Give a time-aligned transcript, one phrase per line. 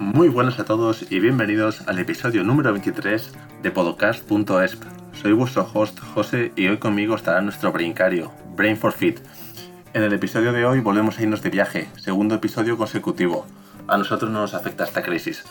[0.00, 4.82] Muy buenas a todos y bienvenidos al episodio número 23 de podcast.esp.
[5.12, 9.20] Soy vuestro host José y hoy conmigo estará nuestro brincario, Brain for Fit.
[9.92, 13.44] En el episodio de hoy volvemos a irnos de viaje, segundo episodio consecutivo.
[13.88, 15.44] A nosotros no nos afecta esta crisis,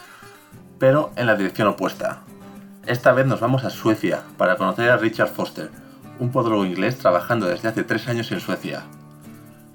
[0.79, 2.23] pero en la dirección opuesta.
[2.87, 5.69] Esta vez nos vamos a Suecia para conocer a Richard Foster,
[6.17, 8.81] un podólogo inglés trabajando desde hace tres años en Suecia.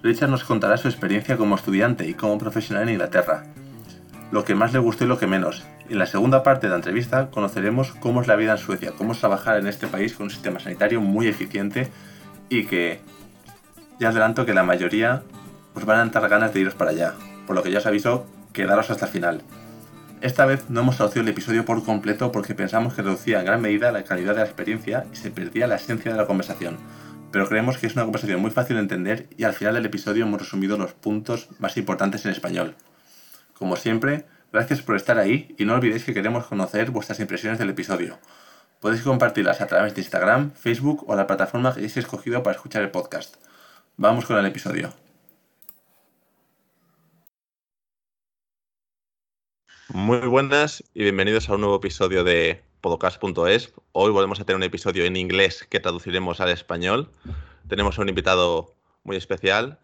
[0.02, 3.44] Richard nos contará su experiencia como estudiante y como profesional en Inglaterra,
[4.30, 5.64] lo que más le gustó y lo que menos.
[5.88, 9.12] En la segunda parte de la entrevista conoceremos cómo es la vida en Suecia, cómo
[9.12, 11.90] es trabajar en este país con un sistema sanitario muy eficiente
[12.48, 13.00] y que
[13.98, 15.22] ya adelanto que la mayoría
[15.74, 17.14] os van a dar ganas de iros para allá,
[17.46, 19.42] por lo que ya os aviso, quedaros hasta el final.
[20.20, 23.60] Esta vez no hemos traducido el episodio por completo porque pensamos que reducía en gran
[23.60, 26.78] medida la calidad de la experiencia y se perdía la esencia de la conversación,
[27.30, 30.24] pero creemos que es una conversación muy fácil de entender y al final del episodio
[30.24, 32.74] hemos resumido los puntos más importantes en español.
[33.64, 37.70] Como siempre, gracias por estar ahí y no olvidéis que queremos conocer vuestras impresiones del
[37.70, 38.18] episodio.
[38.78, 42.82] Podéis compartirlas a través de Instagram, Facebook o la plataforma que hayáis escogido para escuchar
[42.82, 43.36] el podcast.
[43.96, 44.92] Vamos con el episodio.
[49.88, 53.72] Muy buenas y bienvenidos a un nuevo episodio de podcast.es.
[53.92, 57.10] Hoy volvemos a tener un episodio en inglés que traduciremos al español.
[57.66, 59.78] Tenemos a un invitado muy especial.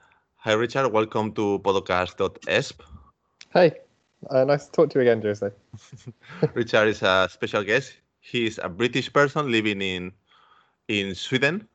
[0.45, 2.75] Hi Richard, welcome to podcast.es.
[3.53, 3.73] Hey,
[4.31, 5.51] uh, nice to talk to you again, Jose.
[6.55, 7.95] Richard is a special guest.
[8.21, 10.13] He's a British person living in
[10.89, 11.67] in Sweden.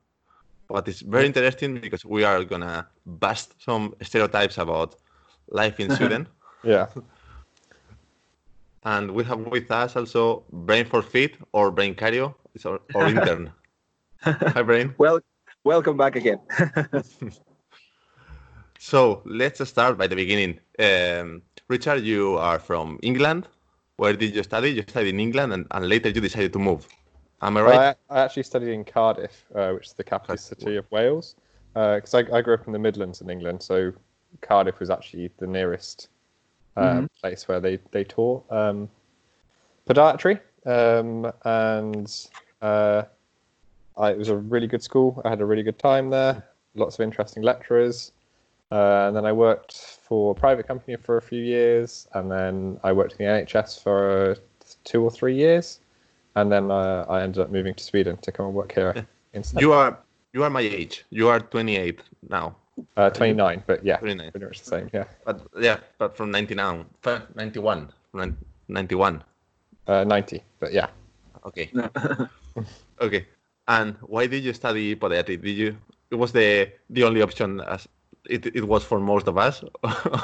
[0.70, 4.96] But it's very interesting because we are gonna bust some stereotypes about
[5.50, 6.28] life in Sweden.
[6.64, 6.88] yeah.
[8.84, 13.52] And we have with us also Brain for Fit or Brain Cario, or, or intern.
[14.22, 14.94] Hi, Brain.
[15.00, 15.20] Well,
[15.64, 16.40] welcome back again.
[18.86, 20.60] So let's start by the beginning.
[20.78, 23.48] Um, Richard, you are from England.
[23.98, 24.70] Where did you study?
[24.70, 26.88] You studied in England, and, and later you decided to move.
[27.42, 27.98] Am I right?
[28.12, 31.36] I, I actually studied in Cardiff, uh, which is the capital city of Wales,
[31.74, 33.64] because uh, I, I, grew up in the Midlands in England.
[33.64, 33.92] So
[34.42, 36.10] Cardiff was actually the nearest
[36.78, 37.06] um, mm-hmm.
[37.22, 38.88] place where they they taught um,
[39.90, 42.28] podiatry, um, and
[42.62, 43.02] uh,
[43.98, 45.24] I, it was a really good school.
[45.26, 46.46] I had a really good time there.
[46.76, 48.12] Lots of interesting lecturers.
[48.72, 52.80] Uh, and then I worked for a private company for a few years, and then
[52.84, 54.38] I worked in the NHS for
[54.84, 55.80] two or three years,
[56.36, 58.94] and then uh, I ended up moving to Sweden to come and work here.
[58.96, 59.04] Yeah.
[59.34, 59.62] Instead.
[59.62, 60.00] You are
[60.32, 61.04] you are my age.
[61.10, 62.00] You are 28
[62.30, 62.56] now.
[62.96, 64.32] Uh, 29, but yeah, 29.
[64.32, 64.90] pretty much the same.
[64.94, 65.04] Yeah.
[65.26, 66.86] But yeah, but from 99,
[67.36, 67.90] 91,
[68.68, 69.24] 91.
[69.88, 70.88] Uh, 90, but yeah.
[71.46, 71.72] Okay.
[73.02, 73.26] okay.
[73.68, 75.42] And why did you study podiatry?
[75.42, 75.78] Did you?
[76.12, 77.88] It was the the only option as
[78.30, 79.64] it, it was for most of us,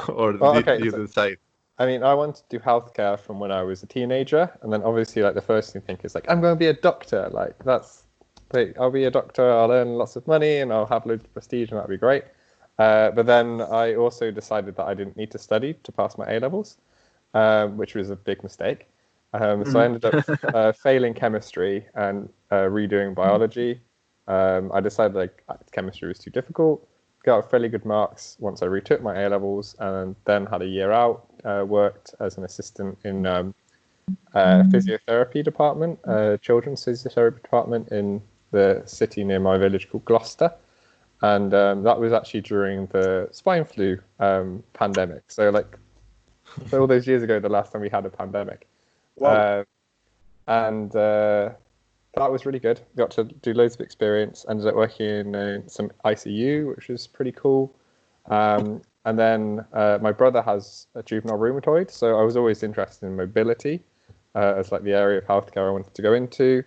[0.10, 1.38] or well, did okay, you so, decide?
[1.78, 4.84] I mean, I wanted to do healthcare from when I was a teenager, and then
[4.84, 7.30] obviously, like the first thing you think is like, I'm going to be a doctor.
[7.32, 8.04] Like that's,
[8.54, 9.52] like, I'll be a doctor.
[9.52, 12.26] I'll earn lots of money, and I'll have loads of prestige, and that'll be great.
[12.78, 16.26] Uh, but then I also decided that I didn't need to study to pass my
[16.32, 16.78] A levels,
[17.34, 18.88] um, which was a big mistake.
[19.34, 23.80] Um, so I ended up uh, failing chemistry and uh, redoing biology.
[24.28, 26.88] Um, I decided like chemistry was too difficult
[27.24, 30.92] got fairly good marks once I retook my A levels, and then had a year
[30.92, 31.28] out.
[31.44, 33.56] Uh, worked as an assistant in um,
[34.34, 38.22] a physiotherapy department, a children's physiotherapy department in
[38.52, 40.54] the city near my village called Gloucester,
[41.22, 45.24] and um, that was actually during the swine flu um, pandemic.
[45.30, 45.78] So like,
[46.68, 48.68] so all those years ago, the last time we had a pandemic.
[49.16, 49.30] Wow.
[49.30, 49.64] Uh,
[50.48, 51.52] and uh,
[52.16, 52.82] that was really good.
[52.96, 54.46] Got to do loads of experience.
[54.50, 57.76] Ended up working in uh, some ICU, which was pretty cool.
[58.30, 63.06] Um, and then uh, my brother has a juvenile rheumatoid, so I was always interested
[63.06, 63.84] in mobility
[64.36, 66.64] uh, as like the area of healthcare I wanted to go into.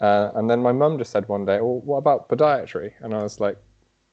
[0.00, 3.22] Uh, and then my mum just said one day, "Well, what about podiatry?" And I
[3.22, 3.58] was like,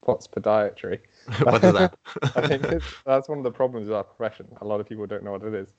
[0.02, 1.00] "What's podiatry?"
[1.44, 1.98] what is that?
[2.36, 4.48] I think that's one of the problems with our profession.
[4.62, 5.74] A lot of people don't know what it is.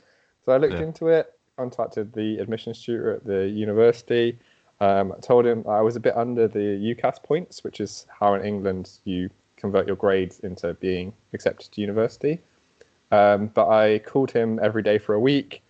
[0.45, 0.83] So I looked yeah.
[0.83, 4.39] into it, contacted the admissions tutor at the university.
[4.81, 8.35] Um, I told him I was a bit under the UCAS points, which is how
[8.35, 12.41] in England you convert your grades into being accepted to university.
[13.11, 15.63] Um, but I called him every day for a week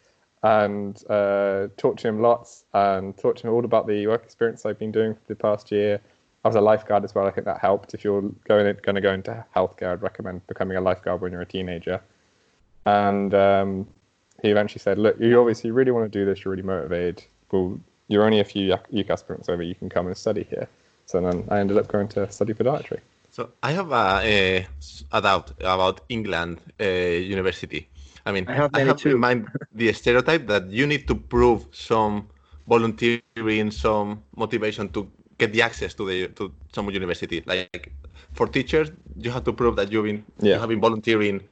[0.43, 4.67] and uh, talked to him lots and talked to him all about the work experience
[4.67, 6.01] I've been doing for the past year.
[6.45, 7.27] I was a lifeguard as well.
[7.27, 7.95] I think that helped.
[7.95, 11.41] If you're going going to go into healthcare, I'd recommend becoming a lifeguard when you're
[11.41, 12.03] a teenager.
[12.85, 13.87] And um,
[14.43, 16.45] he eventually said, "Look, you obviously really want to do this.
[16.45, 17.25] You're really motivated.
[17.51, 19.62] We'll you're only a few UCAS points over.
[19.62, 20.69] You can come and study here.
[21.06, 23.01] So then I ended up going to study podiatry.
[23.31, 24.67] So I have a, a,
[25.12, 27.89] a doubt about England uh, University.
[28.27, 29.19] I mean, I have many in too.
[29.19, 32.29] mind the stereotype that you need to prove some
[32.69, 37.43] volunteering, some motivation to get the access to the to some university.
[37.45, 37.93] Like
[38.33, 41.43] for teachers, you have to prove that you've been you have been volunteering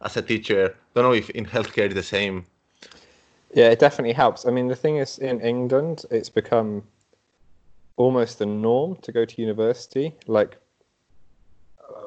[0.00, 0.76] as a teacher.
[0.94, 2.46] Don't know if in healthcare it's the same.
[3.54, 4.46] Yeah, it definitely helps.
[4.46, 6.82] I mean, the thing is, in England, it's become
[7.96, 10.12] almost the norm to go to university.
[10.26, 10.56] Like,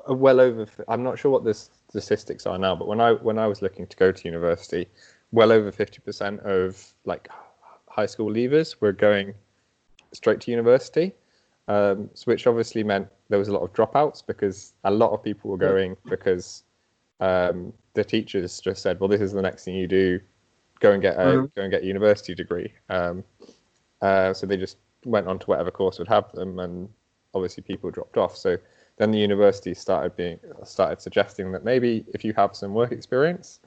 [0.09, 0.67] uh, well over.
[0.89, 3.87] I'm not sure what the statistics are now, but when I when I was looking
[3.87, 4.87] to go to university,
[5.31, 7.29] well over fifty percent of like
[7.87, 9.33] high school leavers were going
[10.11, 11.13] straight to university,
[11.69, 15.23] um, so which obviously meant there was a lot of dropouts because a lot of
[15.23, 16.63] people were going because
[17.21, 20.19] um, the teachers just said, "Well, this is the next thing you do.
[20.79, 21.51] Go and get a Mhm.
[21.55, 23.23] go and get a university degree." Um,
[24.01, 26.89] uh, so they just went on to whatever course would have them, and
[27.33, 28.35] obviously people dropped off.
[28.35, 28.57] So
[28.97, 33.59] then the university started being started suggesting that maybe if you have some work experience,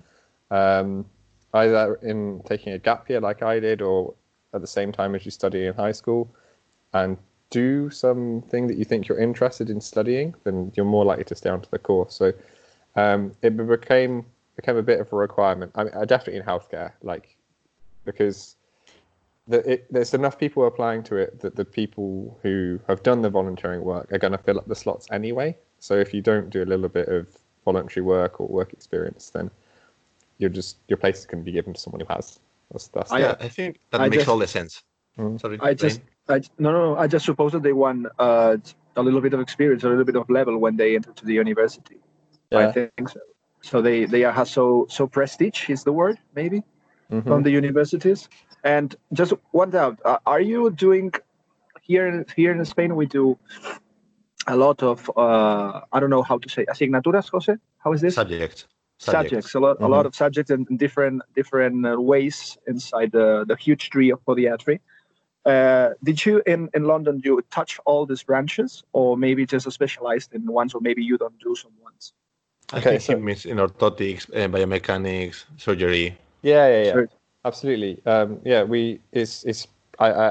[0.51, 1.07] um,
[1.55, 4.15] either in taking a gap year like I did, or
[4.55, 6.29] at the same time as you study in high school,
[6.93, 7.17] and
[7.51, 11.51] do something that you think you're interested in studying, then you're more likely to stay
[11.51, 12.15] onto the course.
[12.15, 12.33] So
[12.97, 14.25] um, it became
[14.61, 15.73] became a bit of a requirement.
[15.75, 17.37] I mean, uh, definitely in healthcare, like
[18.05, 18.57] because
[19.49, 23.31] the, it, there's enough people applying to it that the people who have done the
[23.31, 25.57] volunteering work are going to fill up the slots anyway.
[25.79, 27.27] So if you don't do a little bit of
[27.65, 29.51] voluntary work or work experience, then
[30.39, 32.41] you're just your place is going to be given to someone who has.
[32.71, 34.83] That's, that's I, uh, I think that I makes just- all the sense.
[35.19, 35.41] Mm.
[35.41, 38.57] Sorry, I just, I no, no, I just suppose that they want uh,
[38.97, 41.35] a little bit of experience, a little bit of level when they enter to the
[41.35, 41.97] university.
[42.53, 43.21] I think so.
[43.63, 46.63] So they they are so so prestige is the word maybe
[47.11, 47.27] Mhm.
[47.27, 48.29] from the universities.
[48.65, 51.13] And just one doubt: uh, Are you doing
[51.83, 52.97] here in here in Spain?
[52.97, 53.39] We do
[54.47, 57.57] a lot of uh, I don't know how to say asignaturas, Jose.
[57.79, 58.15] How is this?
[59.01, 59.31] subject.
[59.31, 63.45] subjects, a lot, a lot of subjects in, in different different uh, ways inside the,
[63.47, 64.81] the huge tree of podiatry.
[65.47, 70.35] Uh, did you in, in London you touch all these branches, or maybe just specialized
[70.35, 72.13] in ones, or maybe you don't do some ones?
[72.73, 76.17] I Okay, think so- it means in orthotics, uh, biomechanics, surgery.
[76.43, 76.93] Yeah, yeah, yeah.
[76.93, 77.09] Sure.
[77.45, 78.03] Absolutely.
[78.07, 79.67] Um, yeah, we it's it's
[79.99, 80.29] I, I,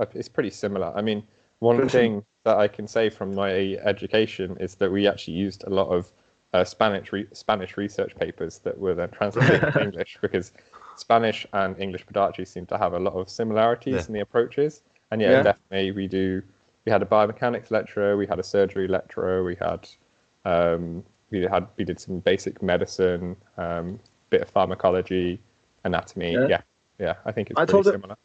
[0.00, 0.92] I it's pretty similar.
[0.94, 1.22] I mean,
[1.60, 5.70] one thing that I can say from my education is that we actually used a
[5.70, 6.12] lot of
[6.52, 10.52] uh, Spanish re- Spanish research papers that were then translated into English because
[10.96, 14.06] Spanish and English podiatry seem to have a lot of similarities Yeah.
[14.08, 14.82] in the approaches.
[15.10, 15.42] And yeah, Yeah.
[15.42, 16.42] definitely we do.
[16.84, 19.88] We had a biomechanics lecturer, we had a surgery lecturer, we had
[20.44, 23.98] um, we had we did some basic medicine, um,
[24.30, 25.40] bit of pharmacology,
[25.84, 26.32] anatomy.
[26.32, 26.46] Yeah.
[26.48, 26.60] Yeah,
[26.98, 28.16] yeah, I think it's I pretty told it- similar.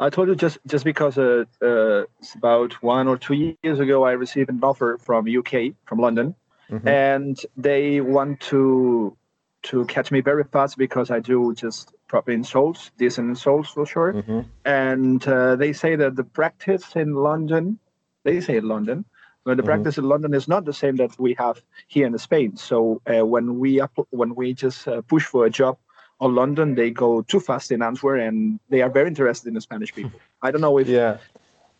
[0.00, 2.04] I told you just just because uh, uh,
[2.36, 6.34] about one or two years ago, I received an offer from UK, from London,
[6.70, 6.86] Mhm.
[6.86, 9.16] and they want to
[9.64, 14.12] to catch me very fast because I do just proper insoles, decent insoles for sure.
[14.12, 14.44] Mhm.
[14.64, 17.78] and uh, they say that the practice in London,
[18.22, 19.04] they say London,
[19.48, 19.66] but the Mhm.
[19.72, 21.56] practice in London is not the same that we have
[21.86, 22.54] here in Spain.
[22.56, 25.78] So uh, when we up, when we just uh, push for a job
[26.20, 29.62] on London, they go too fast in Antwerp, and they are very interested in the
[29.62, 30.20] Spanish people.
[30.42, 31.16] I don't know if Yeah.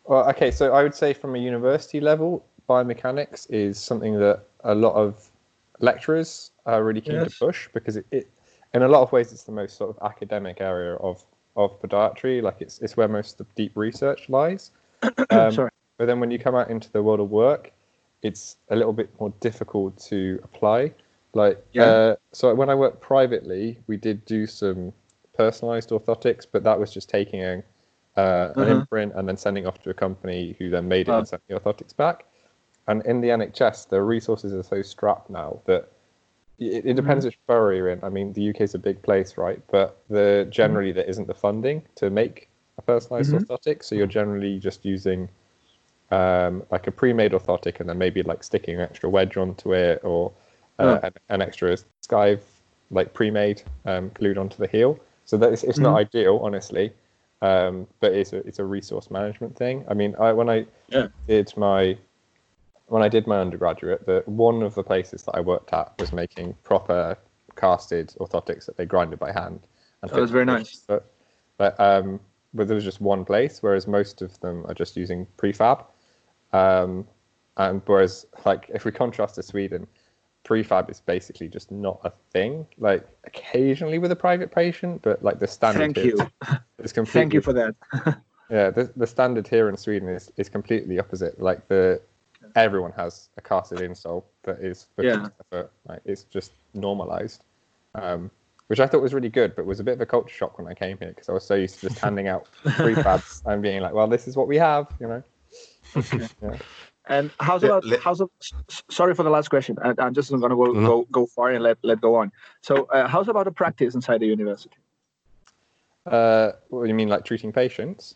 [0.05, 4.73] Well, okay, so I would say from a university level, biomechanics is something that a
[4.73, 5.29] lot of
[5.79, 7.37] lecturers are really keen Yes.
[7.37, 8.25] to push because it, it,
[8.73, 11.23] in a lot of ways, it's the most sort of academic area of
[11.55, 12.41] of podiatry.
[12.41, 14.71] Like it's it's where most of the deep research lies.
[15.29, 15.69] Um, Sorry.
[15.99, 17.73] But then when you come out into the world of work,
[18.23, 20.93] it's a little bit more difficult to apply.
[21.33, 21.83] Like, Yeah.
[21.83, 24.93] uh, so when I worked privately, we did do some
[25.37, 27.63] personalized orthotics, but that was just taking a,
[28.15, 28.69] uh, an Uh-huh.
[28.69, 31.59] imprint and then sending off to a company who then made it and sent the
[31.59, 32.25] orthotics back.
[32.87, 35.91] And in the NHS, the resources are so strapped now that
[36.59, 38.03] it, it depends which borough you're in.
[38.03, 39.61] I mean, the UK is a big place, right?
[39.71, 43.33] But the generally there isn't the funding to make a personalized Mhm.
[43.33, 45.29] orthotic, so you're generally just using
[46.11, 50.01] um, like a pre-made orthotic and then maybe like sticking an extra wedge onto it
[50.03, 50.31] or
[50.79, 51.07] uh, Oh.
[51.07, 52.41] an, an extra skive
[52.91, 54.99] like pre-made um, glued onto the heel.
[55.25, 56.91] So that it's, it's not ideal, honestly,
[57.43, 59.85] um, but it's a, it's a resource management thing.
[59.87, 61.07] I mean, I, when I Yeah.
[61.27, 61.97] did my
[62.87, 66.11] when I did my undergraduate, the one of the places that I worked at was
[66.11, 67.15] making proper
[67.55, 69.59] casted orthotics that they grinded by hand.
[70.01, 70.81] And Oh, that's fit very nice.
[70.87, 71.05] But,
[71.57, 72.19] but um,
[72.55, 75.85] but there was just one place, whereas most of them are just using prefab.
[76.53, 77.07] Um,
[77.57, 79.85] and whereas, like, if we contrast to Sweden,
[80.45, 82.65] prefab is basically just not a thing.
[82.77, 86.27] Like, occasionally with a private patient, but like the standard Thank you.
[86.79, 87.75] is completely Thank you for that.
[88.49, 91.41] yeah, the, the standard here in Sweden is, is completely opposite.
[91.41, 92.01] Like the
[92.55, 95.27] everyone has a casted insole that is for Yeah.
[95.51, 95.71] foot.
[95.87, 97.43] Like it's just normalized,
[97.95, 98.31] um,
[98.67, 100.67] which I thought was really good, but was a bit of a culture shock when
[100.67, 103.81] I came here because I was so used to just handing out prefabs and being
[103.81, 105.23] like, "Well, this is what we have," you know.
[106.41, 106.57] yeah.
[107.07, 109.77] And how's Yeah, about let- how's a, s- s- sorry for the last question.
[109.83, 110.87] I, I'm just gonna go No.
[110.87, 112.31] go go far and let let go on.
[112.61, 114.75] So uh, how's about the practice inside the university?
[116.05, 118.15] Uh, what do you mean, like treating patients?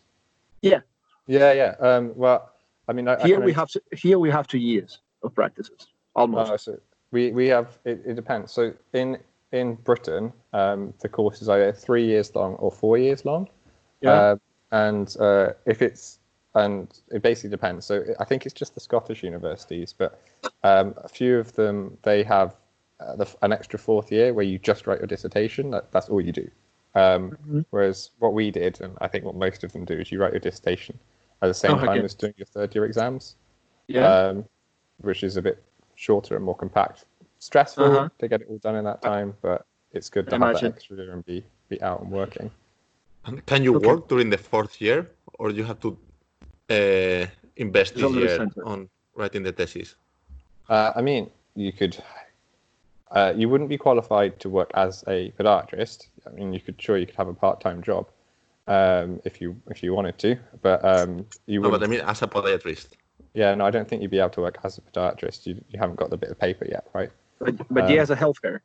[0.62, 0.80] Yeah.
[1.26, 1.74] Yeah, yeah.
[1.80, 2.50] Um, well,
[2.88, 5.34] I mean, I, I Here can we have to, here we have two years of
[5.34, 6.50] practices almost.
[6.52, 6.80] Uh, so
[7.12, 8.52] we we have it, it depends.
[8.52, 9.18] So in
[9.52, 13.48] in Britain, um, the course is either three years long or four years long.
[14.00, 14.12] Yeah.
[14.12, 14.36] Uh,
[14.72, 16.18] and uh, if it's
[16.54, 17.86] and it basically depends.
[17.86, 20.20] So I think it's just the Scottish universities, but
[20.62, 22.54] um, a few of them they have
[23.00, 25.70] uh, the, an extra fourth year where you just write your dissertation.
[25.70, 26.48] That, that's all you do.
[26.94, 27.64] Um, Mhm.
[27.70, 30.32] Whereas what we did, and I think what most of them do, is you write
[30.32, 30.96] your dissertation
[31.42, 32.04] at the same Oh, time okay.
[32.04, 33.34] as doing your third year exams
[33.88, 34.28] yeah.
[34.28, 34.44] um,
[34.98, 35.62] which is a bit
[35.96, 37.06] shorter and more compact.
[37.40, 38.08] Stressful Uh-huh.
[38.18, 40.54] to get it all done in that time, but it's good to Imagine.
[40.54, 42.50] have that extra year and be be out and working.
[43.26, 43.86] And Can you Okay.
[43.88, 45.98] work during the fourth year, or you have to
[46.70, 48.64] uh, invest It's this on year center.
[48.66, 49.96] on writing the thesis?
[50.68, 51.96] Uh, I mean, you could.
[53.10, 56.08] Uh, you wouldn't be qualified to work as a podiatrist.
[56.26, 58.08] I mean, you could sure you could have a part-time job
[58.66, 62.22] um, if you if you wanted to, but um, you No, but I mean, as
[62.22, 62.88] a podiatrist.
[63.34, 65.46] yeah, no, I don't think you'd be able to work as a podiatrist.
[65.46, 67.10] You, you haven't got the bit of paper yet, right?
[67.38, 68.60] but but um, yeah, as a healthcare,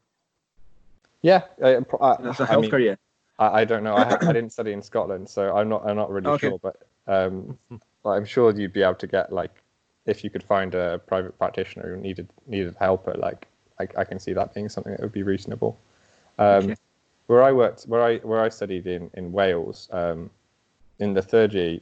[1.22, 2.96] Yeah, uh, pro- uh, as a I mean, healthcare, yeah.
[3.38, 3.96] I, I don't know.
[3.96, 5.86] I, I didn't study in Scotland, so I'm not.
[5.86, 6.48] I'm not really Okay.
[6.48, 6.60] sure.
[6.60, 6.78] But
[7.08, 7.58] um,
[8.04, 9.52] but I'm sure you'd be able to get like
[10.06, 13.14] if you could find a private practitioner who needed needed helper.
[13.18, 13.48] Like
[13.80, 15.80] I, I can see that being something that would be reasonable.
[16.38, 16.76] Um, Okay.
[17.28, 20.32] Where I worked, where I where I studied in in Wales, um,
[20.98, 21.80] in the third year,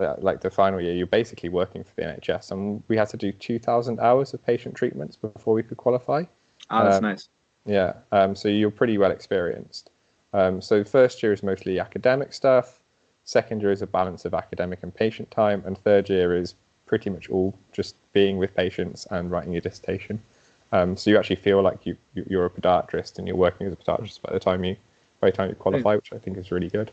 [0.00, 3.16] uh, like the final year, you're basically working for the NHS, and we had to
[3.16, 6.24] do 2,000 hours of patient treatments before we could qualify.
[6.70, 7.28] Ah, that's um, nice.
[7.66, 9.90] Yeah, um, so you're pretty well experienced.
[10.32, 12.80] Um, so first year is mostly academic stuff.
[13.26, 16.54] Second year is a balance of academic and patient time, and third year is
[16.86, 20.22] pretty much all just being with patients and writing your dissertation.
[20.70, 23.72] Um, so you actually feel like you, you you're a podiatrist and you're working as
[23.72, 24.76] a podiatrist by the time you
[25.20, 26.92] by the time you qualify, which I think is really good.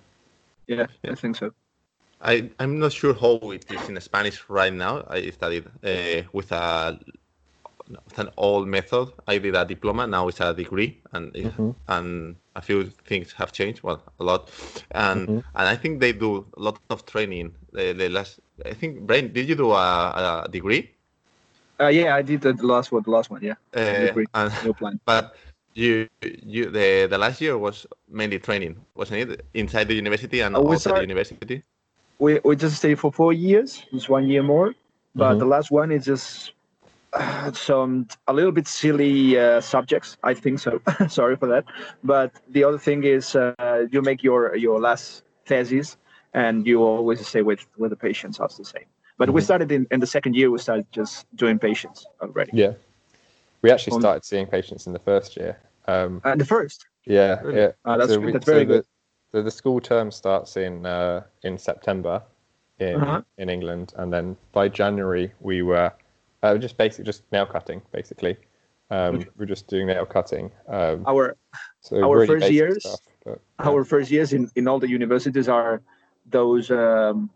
[0.67, 1.11] Yeah, yeah.
[1.11, 1.51] I think so.
[2.19, 5.05] I, I'm not sure how it is in Spanish right now.
[5.07, 6.99] I studied uh, with a
[8.07, 9.11] with an old method.
[9.27, 10.07] I did a diploma.
[10.07, 11.75] Now it's a degree, and it- Mhm.
[11.87, 13.83] and a few things have changed.
[13.83, 14.49] Well, a lot,
[14.91, 15.43] and Mhm.
[15.55, 17.55] and I think they do a lot of training.
[17.71, 20.91] The, the last, I think, Brain, did you do a, a degree?
[21.79, 23.01] Uh, yeah, I did the, the last one.
[23.03, 23.55] The last one, yeah.
[23.75, 24.99] Uh, and, No plan.
[25.05, 25.35] but
[25.73, 29.45] you you the the last year was mainly training, wasn't it?
[29.53, 31.63] Inside the university and Oh, we outside the university.
[32.19, 33.83] We we just stayed for four years.
[33.91, 34.75] It's one year more,
[35.15, 35.39] but Mhm.
[35.39, 36.52] the last one is just
[37.53, 40.17] some a little bit silly uh, subjects.
[40.23, 40.81] I think so.
[41.07, 41.65] Sorry for that.
[42.03, 45.97] But the other thing is uh, you make your your last thesis,
[46.33, 48.37] and you always stay with with the patients.
[48.37, 48.85] That's the same.
[49.17, 49.45] But we Mhm.
[49.45, 50.49] started in, in the second year.
[50.49, 52.51] We started just doing patients already.
[52.53, 52.73] Yeah,
[53.61, 55.57] we actually started seeing patients in the first year.
[55.87, 56.87] Um, And the first.
[57.05, 57.59] Yeah, Really?
[57.59, 57.71] yeah.
[57.85, 58.85] Ah, that's So we- That's very so good.
[59.31, 62.23] The, the, the school term starts in uh, in September
[62.79, 63.21] in Uh-huh.
[63.37, 65.91] in England, and then by January we were
[66.43, 67.81] uh, just basically just nail cutting.
[67.91, 68.37] Basically,
[68.91, 69.29] um, Okay.
[69.37, 70.51] we're just doing nail cutting.
[70.67, 71.35] Um, Our
[71.81, 73.69] so our really first years- stuff, but, yeah.
[73.69, 75.81] our first years in, in all the universities are
[76.29, 77.29] those um,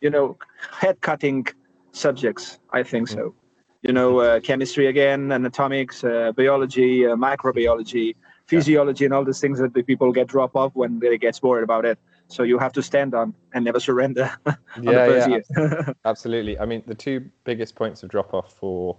[0.00, 0.36] you know
[0.80, 1.46] head cutting
[1.92, 3.34] subjects i think so
[3.82, 8.14] you know uh, chemistry again anatomics uh, biology uh, microbiology
[8.46, 11.64] physiology and all these things that the people get drop off when they get bored
[11.64, 16.58] about it so you have to stand on and never surrender on yeah, yeah, Absolutely.
[16.58, 18.96] I mean, the two biggest points of drop off for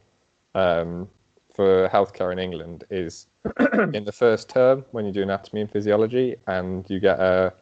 [0.56, 1.08] um,
[1.56, 3.28] for healthcare in England is
[3.94, 7.54] in the first term when you do anatomy and physiology, and you get a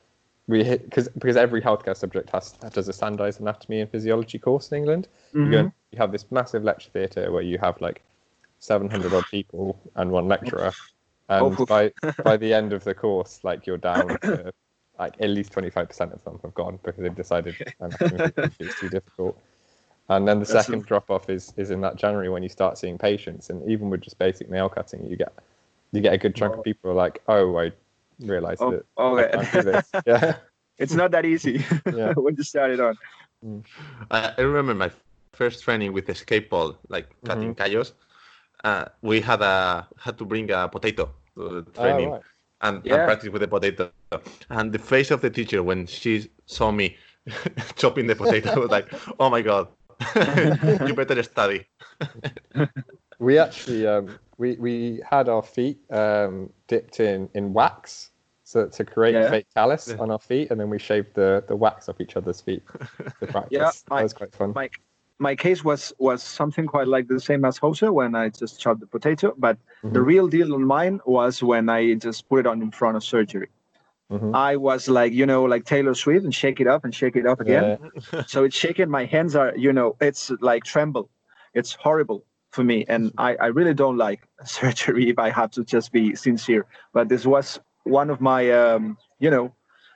[0.48, 4.78] we because because every healthcare subject has does a standardized anatomy and physiology course in
[4.78, 5.08] England.
[5.34, 5.52] You, Mhm.
[5.52, 8.02] go, you have this massive lecture theatre where you have like
[8.60, 10.74] 700 odd people and one lecturer,
[11.30, 11.92] and by
[12.24, 14.54] by the end of the course, like you're down to
[15.00, 18.76] like at least 25% of them have gone because they've decided anatomy and physiology is
[18.76, 19.40] too difficult.
[20.10, 22.78] And then the That's second drop off is is in that January when you start
[22.78, 25.34] seeing patients, and even with just basic nail cutting, you get
[25.92, 26.64] you get a good chunk of oh.
[26.64, 27.72] people are like, oh, I
[28.20, 29.38] realised Oh, that okay.
[29.38, 29.92] I can't do this.
[30.06, 30.36] Yeah,
[30.78, 31.64] it's not that easy
[31.94, 32.14] Yeah.
[32.16, 32.98] when you start it on
[33.46, 33.64] mm.
[34.10, 34.92] I, I remember my
[35.34, 37.62] first training with escape ball, like cutting mm-hmm.
[37.62, 37.94] callos.
[38.64, 42.22] Uh, we had a had to bring a potato to the Oh, training right.
[42.62, 43.90] And, and practice with the potato.
[44.50, 46.96] And the face of the teacher when she saw me
[47.76, 48.88] chopping the potato was like,
[49.20, 49.68] "Oh my god,
[50.88, 51.66] you better study.
[53.20, 58.12] We actually um, we we had our feet um, dipped in in wax
[58.44, 59.30] so to create Yeah.
[59.32, 59.98] fake callus Yeah.
[59.98, 62.62] on our feet, and then we shaved the the wax off each other's feet
[63.20, 63.48] to practice.
[63.52, 64.54] Yeah, that I- was quite fun.
[64.56, 64.70] my
[65.20, 68.80] my case was was something quite like the same as Jose when I just chopped
[68.82, 70.06] the potato, but the Mhm.
[70.06, 73.50] real deal on mine was when I just put it on in front of surgery.
[74.12, 74.36] Mhm.
[74.36, 77.26] I was like, you know, like Taylor Swift and shake it up and shake it
[77.26, 77.64] up again.
[77.64, 78.24] Yeah.
[78.28, 78.90] So it's shaking.
[78.90, 81.10] My hands are, you know, it's like tremble.
[81.54, 85.64] It's horrible for me, and I I really don't like surgery if I have to
[85.64, 86.64] just be sincere.
[86.94, 89.54] But this was one of my, um, you know,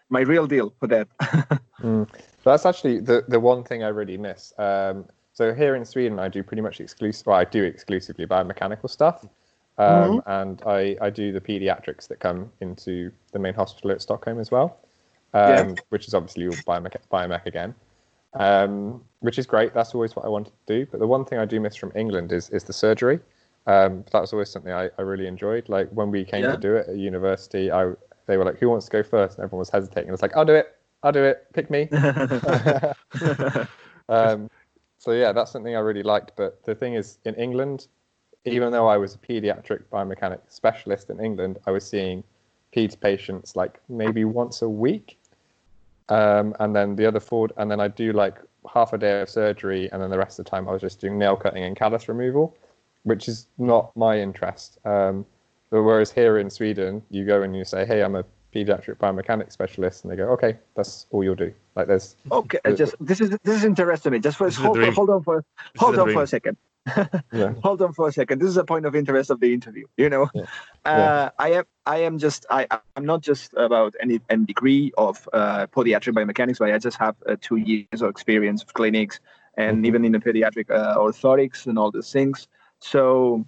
[0.09, 1.07] my real deal for that.
[1.81, 2.05] Mm.
[2.43, 4.53] That's actually the the one thing I really miss.
[4.57, 7.27] Um, so here in Sweden, I do pretty much exclusive.
[7.27, 9.25] Well, I do exclusively biomechanical stuff,
[9.77, 14.39] um, and I I do the pediatrics that come into the main hospital at Stockholm
[14.39, 14.77] as well,
[15.33, 15.75] um, Yeah.
[15.89, 17.73] which is obviously all biomech, biomech again,
[18.33, 19.73] um, which is great.
[19.73, 20.85] That's always what I wanted to do.
[20.91, 23.19] But the one thing I do miss from England is is the surgery.
[23.67, 25.69] Um, that was always something I, I really enjoyed.
[25.69, 26.51] Like when we came Yeah.
[26.51, 27.93] to do it at university, I
[28.25, 29.37] they were like, "Who wants to go first?
[29.37, 30.09] And everyone was hesitating.
[30.09, 30.75] I was like, "I'll do it.
[31.03, 31.47] I'll do it.
[31.53, 31.89] Pick me."
[34.09, 34.49] um,
[34.97, 36.33] so yeah, that's something I really liked.
[36.35, 37.87] But the thing is, in England,
[38.45, 42.23] even though I was a pediatric biomechanic specialist in England, I was seeing
[42.75, 45.17] peds patients like maybe once a week,
[46.09, 48.37] um, and then the other four, and then I do like
[48.71, 51.01] half a day of surgery, and then the rest of the time I was just
[51.01, 52.55] doing nail cutting and callus removal,
[53.03, 54.77] which is not my interest.
[54.85, 55.25] Um,
[55.69, 59.51] but whereas here in Sweden, you go and you say, "Hey, I'm a pediatric biomechanics
[59.53, 63.29] specialist," and they go, "Okay, that's all you'll do." Like there's Okay, just this is
[63.43, 64.11] this is interesting.
[64.11, 64.19] to me.
[64.19, 65.43] Just for This is a hold, hold on for
[65.77, 66.57] hold on for a second.
[67.31, 67.53] Yeah.
[67.63, 68.39] Hold on for a second.
[68.41, 69.85] This is a point of interest of the interview.
[69.97, 70.41] You know, Yeah.
[70.83, 71.29] uh, Yeah.
[71.37, 75.67] I am I am just I I'm not just about any any degree of uh,
[75.67, 79.19] podiatric biomechanics, but I just have uh, two years of experience of clinics
[79.57, 79.87] and Mhm.
[79.87, 82.47] even in the pediatric uh, orthotics and all these things.
[82.79, 83.45] So.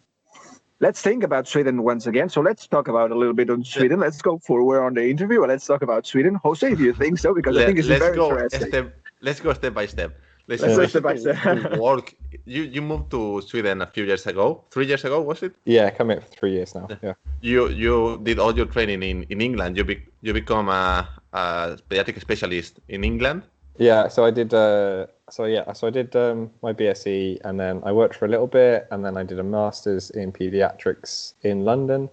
[0.83, 2.27] Let's think about Sweden once again.
[2.27, 4.01] So let's talk about a little bit on Sweden.
[4.01, 5.39] Let's go forward on the interview.
[5.45, 6.35] Let's talk about Sweden.
[6.43, 7.33] Jose, do you think so?
[7.33, 8.67] Because I think it's us very go interesting.
[8.67, 8.85] step.
[9.21, 10.11] Let's go step by step.
[10.49, 11.37] Let's, Let's go step by step.
[11.87, 12.13] Work.
[12.43, 14.65] You you moved to Sweden a few years ago.
[14.71, 15.53] Three years ago was it?
[15.63, 16.87] yeah, coming up for three years now.
[17.01, 17.15] Yeah.
[17.39, 19.77] You you did all your training in, in England.
[19.77, 23.43] You be, you become a, a pediatric specialist in England.
[23.77, 24.53] Yeah, so I did.
[24.53, 28.27] Uh, so yeah, so I did um, my BSc, and then I worked for a
[28.27, 32.07] little bit, and then I did a master's in pediatrics in London,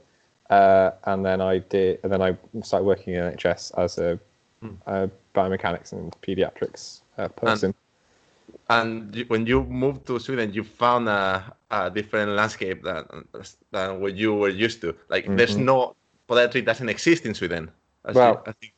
[0.48, 4.18] uh, and then I did, and then I started working in NHS as a,
[4.62, 4.76] Hmm.
[4.87, 7.74] a biomechanics and pediatrics uh, person.
[8.70, 13.04] And you, when you moved to Sweden, you found a, a different landscape than
[13.70, 14.94] than what you were used to.
[15.11, 15.64] Like there's Mhm.
[15.72, 15.94] no
[16.26, 17.70] podiatry doesn't exist in Sweden.
[18.06, 18.72] As, Well, I think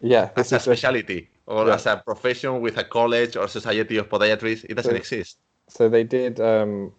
[0.00, 1.74] yeah, as this a is a- specialty or Yeah.
[1.74, 5.38] as a profession with a college or society of podiatrists, it doesn't So- exist.
[5.68, 6.92] So they did um,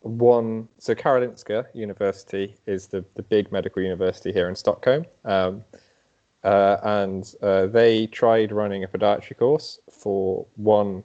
[0.00, 0.68] one.
[0.78, 5.64] So Karolinska University is the, the big medical university here in Stockholm, um,
[6.44, 11.02] uh, and uh, they tried running a podiatry course for one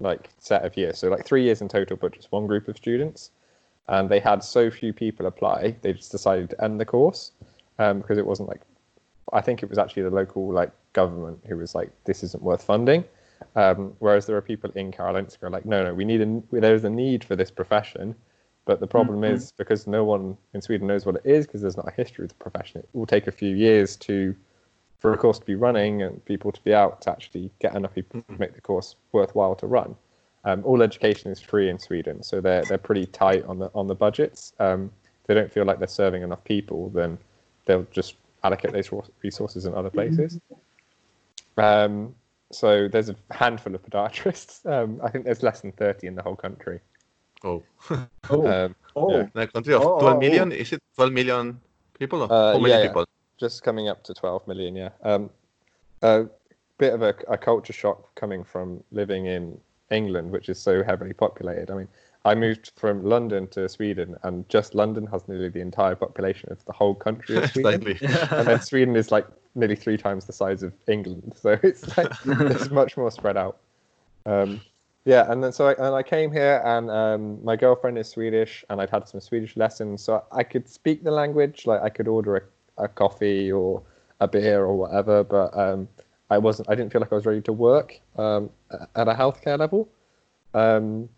[0.00, 0.98] like set of years.
[0.98, 3.30] So like three years in total, but just one group of students.
[3.88, 7.32] And they had so few people apply, they just decided to end the course
[7.78, 8.62] um, because it wasn't like.
[9.32, 12.62] I think it was actually the local like government who was like, "This isn't worth
[12.62, 13.04] funding."
[13.56, 16.42] Um, whereas there are people in Karolinska who are like, no, no, we need a,
[16.60, 18.14] there's a need for this profession,
[18.64, 19.32] but the problem Mhm.
[19.34, 22.24] is because no one in Sweden knows what it is because there's not a history
[22.24, 22.80] of the profession.
[22.80, 24.34] It will take a few years to,
[25.00, 27.94] for a course to be running and people to be out to actually get enough
[27.94, 29.96] people to make the course worthwhile to run.
[30.44, 33.86] Um, all education is free in Sweden, so they're they're pretty tight on the on
[33.88, 34.52] the budgets.
[34.60, 37.18] Um, if they don't feel like they're serving enough people, then
[37.66, 38.90] they'll just allocate those
[39.22, 40.40] resources in other places.
[41.58, 42.14] Um,
[42.50, 44.64] so there's a handful of podiatrists.
[44.72, 46.80] Um, I think there's less than 30 in the whole country.
[47.44, 47.62] Oh,
[48.30, 49.10] Oh, Um, oh.
[49.16, 49.26] yeah.
[49.34, 51.60] in a country of Oh, 12 oh, million, is it 12 million
[51.98, 52.22] people?
[52.22, 52.86] Or Uh, how many yeah, yeah.
[52.88, 53.06] people?
[53.38, 54.90] just coming up to 12 million, yeah.
[55.02, 55.28] Um,
[56.02, 56.26] a
[56.78, 59.58] bit of a, a culture shock coming from living in
[59.90, 61.70] England, which is so heavily populated.
[61.70, 61.88] I mean,
[62.24, 66.64] I moved from London to Sweden, and just London has nearly the entire population of
[66.66, 67.98] the whole country of Sweden.
[68.30, 72.12] And then Sweden is like nearly three times the size of England, so it's like
[72.26, 73.58] it's much more spread out.
[74.26, 74.60] Um,
[75.04, 78.64] yeah, and then so I, and I came here, and um, my girlfriend is Swedish,
[78.70, 81.66] and I'd had some Swedish lessons, so I could speak the language.
[81.66, 83.82] Like I could order a, a coffee or
[84.20, 85.88] a beer or whatever, but um,
[86.30, 86.70] I wasn't.
[86.70, 89.88] I didn't feel like I was ready to work um, at a healthcare level.
[90.54, 91.08] Um,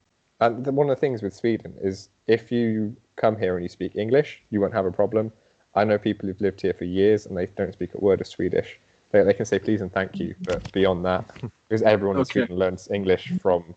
[0.40, 3.68] and the, one of the things with Sweden is if you come here and you
[3.68, 5.32] speak English, you won't have a problem.
[5.74, 8.26] I know people who've lived here for years and they don't speak a word of
[8.26, 8.78] Swedish.
[9.10, 11.24] They, they can say please and thank you, but beyond that,
[11.68, 13.74] because everyone in Sweden learns English from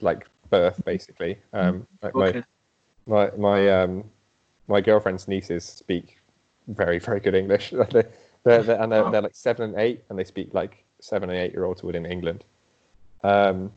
[0.00, 1.38] like birth, basically.
[1.52, 2.42] Um, like Okay.
[3.06, 4.04] my my my um
[4.68, 6.18] my girlfriend's nieces speak
[6.68, 7.70] very very good English.
[7.90, 8.08] they're,
[8.44, 9.10] they're, they're- and they're, Wow.
[9.10, 11.94] they're like seven and eight, and they speak like seven and eight year olds would
[11.96, 12.44] in England.
[13.24, 13.72] Um,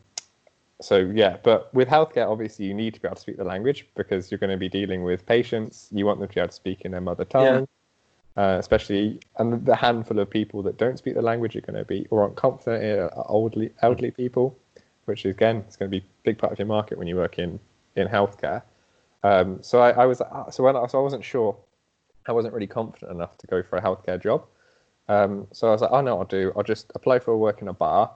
[0.80, 3.86] so yeah, but with healthcare, obviously you need to be able to speak the language
[3.94, 5.88] because you're going to be dealing with patients.
[5.90, 7.66] You want them to be able to speak in their mother tongue,
[8.36, 11.84] uh, especially and the handful of people that don't speak the language are going to
[11.84, 14.58] be or aren't confident in are elderly elderly people,
[15.06, 17.38] which again is going to be a big part of your market when you work
[17.38, 17.58] in
[17.96, 18.62] in healthcare.
[19.22, 21.56] Um, so I, I was so when I, so I wasn't sure,
[22.26, 24.44] I wasn't really confident enough to go for a healthcare job.
[25.08, 26.52] Um, so I was like, oh no, I'll do.
[26.54, 28.10] I'll just apply for a work in a bar.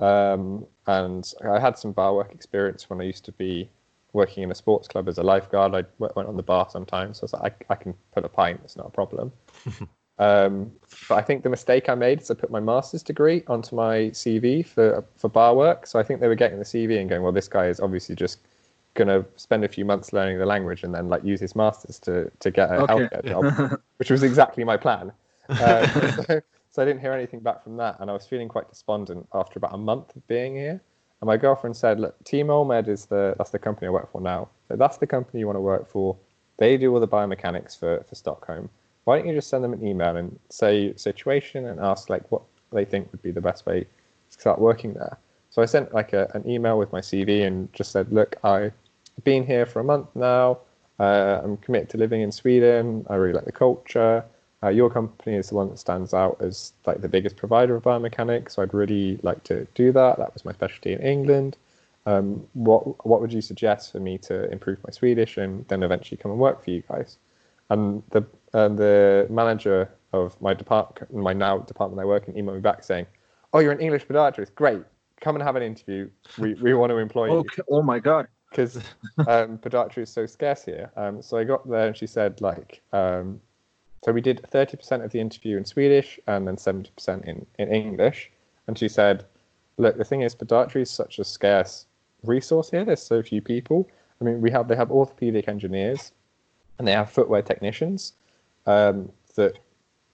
[0.00, 3.68] Um, and I had some bar work experience when I used to be
[4.12, 5.74] working in a sports club as a lifeguard.
[5.74, 7.18] I went on the bar sometimes.
[7.18, 8.60] So I was like, I, I can put a pint.
[8.64, 9.32] It's not a problem.
[10.18, 10.70] um,
[11.08, 14.10] but I think the mistake I made is I put my master's degree onto my
[14.10, 15.86] CV for for bar work.
[15.86, 18.14] So I think they were getting the CV and going, well, this guy is obviously
[18.14, 18.38] just
[18.94, 21.98] going to spend a few months learning the language and then like use his masters
[22.00, 23.08] to to get a Okay.
[23.08, 25.12] healthcare job, which was exactly my plan.
[25.58, 25.86] Uh,
[26.22, 26.40] so,
[26.74, 29.60] so I didn't hear anything back from that, and I was feeling quite despondent after
[29.60, 30.82] about a month of being here.
[31.20, 34.20] And my girlfriend said, "Look, Team Olmed is the that's the company I work for
[34.20, 34.48] now.
[34.66, 36.16] So that's the company you want to work for.
[36.56, 38.68] They do all the biomechanics for for Stockholm.
[39.04, 42.42] Why don't you just send them an email and say situation and ask like what
[42.72, 43.86] they think would be the best way
[44.32, 45.16] to start working there?"
[45.50, 48.72] So I sent like a, an email with my CV and just said, "Look, I've
[49.22, 50.58] been here for a month now.
[50.98, 53.06] Uh, I'm committed to living in Sweden.
[53.08, 54.24] I really like the culture.
[54.64, 57.82] Uh, your company is the one that stands out as like the biggest provider of
[57.82, 60.16] biomechanics, so I'd really like to do that.
[60.16, 61.58] That was my specialty in England.
[62.06, 66.16] Um, what what would you suggest for me to improve my Swedish and then eventually
[66.16, 67.18] come and work for you guys?
[67.68, 68.24] And the
[68.54, 72.84] and the manager of my department, my now department I work in, emailed me back
[72.84, 73.06] saying,
[73.52, 74.54] "Oh, you're an English podiatrist.
[74.54, 74.82] Great.
[75.20, 76.08] Come and have an interview.
[76.38, 77.62] We we want to employ you." Okay.
[77.70, 78.28] Oh my god.
[78.50, 78.76] because
[79.26, 80.90] um, podiatry is so scarce here.
[80.96, 83.40] Um, so I got there and she said like, um,
[84.04, 88.30] so we did 30% of the interview in Swedish and then 70% in, in English.
[88.66, 89.24] And she said,
[89.78, 91.86] look, the thing is podiatry is such a scarce
[92.22, 92.84] resource here.
[92.84, 93.88] There's so few people.
[94.20, 96.12] I mean, we have, they have orthopedic engineers
[96.78, 98.12] and they have footwear technicians
[98.66, 99.58] um, that,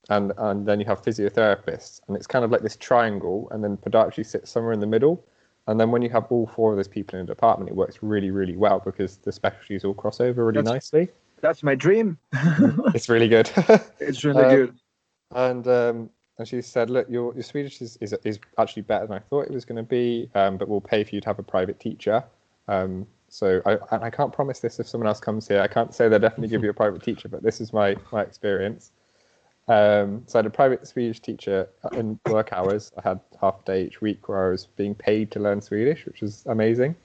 [0.08, 3.76] and, and then you have physiotherapists and it's kind of like this triangle and then
[3.76, 5.24] podiatry sits somewhere in the middle.
[5.66, 7.98] And then when you have all four of those people in a department, it works
[8.02, 11.08] really, really well because the specialties all cross over really That's- nicely.
[11.40, 12.18] That's my dream.
[12.94, 13.50] It's really good.
[14.00, 14.74] It's really Um, good.
[15.34, 19.16] and um, and she said, "Look, your your Swedish is, is is actually better than
[19.16, 21.38] I thought it was going to be, um, but we'll pay for you to have
[21.38, 22.24] a private teacher."
[22.68, 25.60] Um, so I and I can't promise this if someone else comes here.
[25.60, 28.22] I can't say they'll definitely give you a private teacher, but this is my my
[28.22, 28.92] experience.
[29.68, 32.90] Um, so I had a private Swedish teacher in work hours.
[32.98, 36.06] I had half a day each week where I was being paid to learn Swedish,
[36.06, 36.96] which was amazing.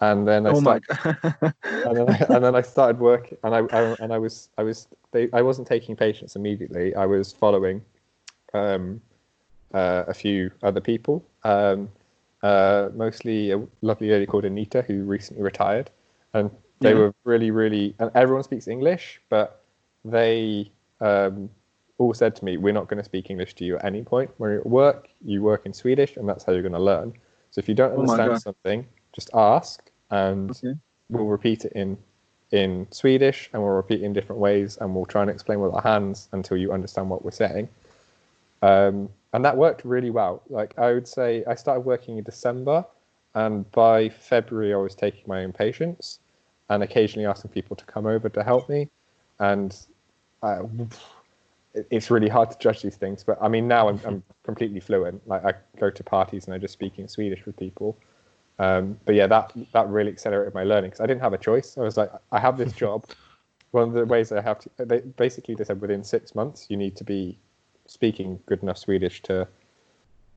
[0.00, 0.84] And then I Oh started
[1.64, 4.62] and then, I, and then I started work, and I, I and I was I
[4.62, 6.94] was they, I wasn't taking patients immediately.
[6.94, 7.82] I was following
[8.54, 9.00] um,
[9.74, 11.88] uh, a few other people, um,
[12.42, 15.90] uh, mostly a lovely lady called Anita who recently retired,
[16.34, 16.50] and
[16.80, 17.00] they Yeah.
[17.00, 19.62] were really really and everyone speaks English, but
[20.04, 21.48] they um,
[21.98, 24.30] all said to me, "We're not going to speak English to you at any point.
[24.38, 27.12] When you're at work, you work in Swedish, and that's how you're going to learn.
[27.50, 28.42] So if you don't Oh understand God.
[28.42, 30.74] something, just ask, and Okay.
[31.10, 31.96] we'll repeat it in
[32.52, 35.72] in Swedish and we'll repeat it in different ways and we'll try and explain with
[35.72, 37.66] our hands until you understand what we're saying.
[38.60, 40.42] Um, and that worked really well.
[40.50, 42.84] Like I would say, I started working in December,
[43.34, 46.20] and by February I was taking my own patients
[46.68, 48.88] and occasionally asking people to come over to help me.
[49.38, 49.74] And
[50.42, 50.64] uh,
[51.74, 54.80] it- it's really hard to judge these things, but I mean now I'm, I'm completely
[54.80, 55.26] fluent.
[55.26, 57.96] Like I go to parties and I just speak in Swedish with people.
[58.58, 61.76] Um, but yeah, that that really accelerated my learning because I didn't have a choice.
[61.78, 63.04] I was like, I have this job.
[63.70, 66.76] One of the ways I have to, they, basically, they said within six months you
[66.76, 67.38] need to be
[67.86, 69.48] speaking good enough Swedish to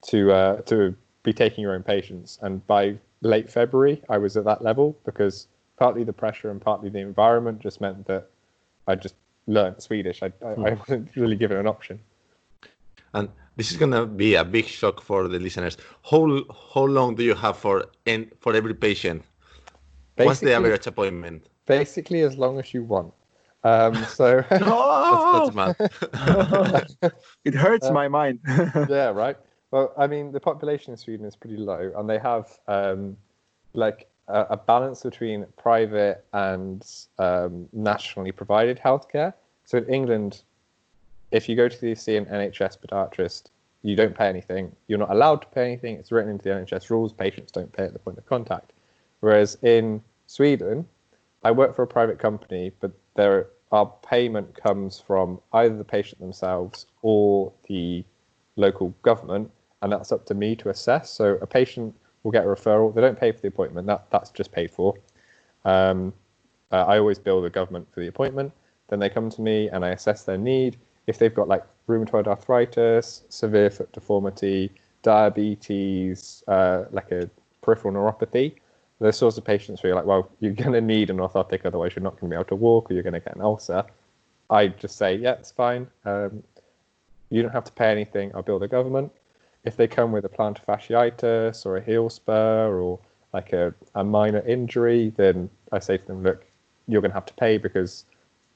[0.08, 2.40] to uh, to be taking your own patients.
[2.42, 5.48] And by late February, I was at that level because
[5.78, 8.30] partly the pressure and partly the environment just meant that
[8.88, 9.16] I just
[9.48, 10.24] learned Swedish.
[10.24, 12.00] I, I, I wasn't really given an option.
[13.16, 15.78] And this is gonna be a big shock for the listeners.
[16.10, 16.20] How
[16.74, 19.24] how long do you have for and for every patient?
[20.18, 21.48] What's the average appointment?
[21.66, 23.14] Basically, as long as you want.
[23.64, 27.12] Um, so That's, that's mad.
[27.46, 28.40] it hurts Uh, my mind.
[28.48, 29.38] yeah, right.
[29.72, 33.18] Well, I mean, the population in Sweden is pretty low, and they have um,
[33.74, 36.86] like a, a balance between private and
[37.18, 39.34] um, nationally provided healthcare.
[39.64, 40.44] So in England,
[41.36, 43.48] if you go to the see an NHS podiatrist,
[43.82, 44.74] you don't pay anything.
[44.88, 45.96] You're not allowed to pay anything.
[45.98, 47.12] It's written into the NHS rules.
[47.12, 48.72] Patients don't pay at the point of contact.
[49.20, 50.88] Whereas in Sweden,
[51.44, 56.22] I work for a private company, but there our payment comes from either the patient
[56.22, 58.06] themselves or the
[58.56, 61.10] local government, and that's up to me to assess.
[61.10, 61.94] So a patient
[62.24, 63.88] will get a referral; they don't pay for the appointment.
[63.88, 64.96] That that's just paid for.
[65.66, 66.14] Um,
[66.72, 68.54] uh, I always bill the government for the appointment.
[68.88, 70.78] Then they come to me and I assess their need.
[71.08, 74.72] If they've got like rheumatoid arthritis, severe foot deformity,
[75.04, 77.30] diabetes, uh, like a
[77.62, 78.54] peripheral neuropathy,
[79.00, 81.96] those sorts of patients where you're like, well, you're going to need an orthotic, otherwise
[81.96, 83.84] you're not going to be able to walk or you're going to get an ulcer.
[84.50, 85.88] I just say, yeah, it's fine.
[86.06, 86.44] Um,
[87.30, 88.32] you don't have to pay anything.
[88.36, 89.12] I'll bill the government.
[89.64, 93.00] If they come with a plantar fasciitis or a heel spur or
[93.34, 96.46] like a, a minor injury, then I say to them, look,
[96.88, 98.06] you're going to have to pay because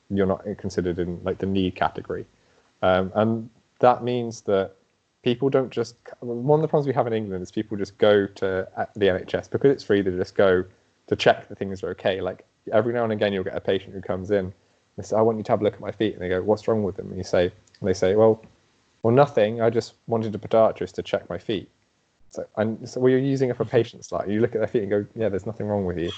[0.09, 2.25] you're not considered in like the need category.
[2.81, 4.75] Um, and that means that
[5.23, 8.25] people don't just one of the problems we have in England is people just go
[8.25, 10.01] to uh, the NHS because it's free.
[10.01, 10.63] They just go
[11.07, 12.21] to check that things are okay.
[12.21, 14.53] Like every now and again, you'll get a patient who comes in.
[14.97, 16.41] They say, "I want you to have a look at my feet," and they go,
[16.41, 18.43] "What's wrong with them?" And you say, and they say, "Well,
[19.03, 19.61] well, nothing.
[19.61, 21.69] I just wanted a podiatrist to check my feet."
[22.31, 24.11] So, and so, well, you're using it for patients.
[24.11, 26.11] Like you look at their feet and go, "Yeah, there's nothing wrong with you."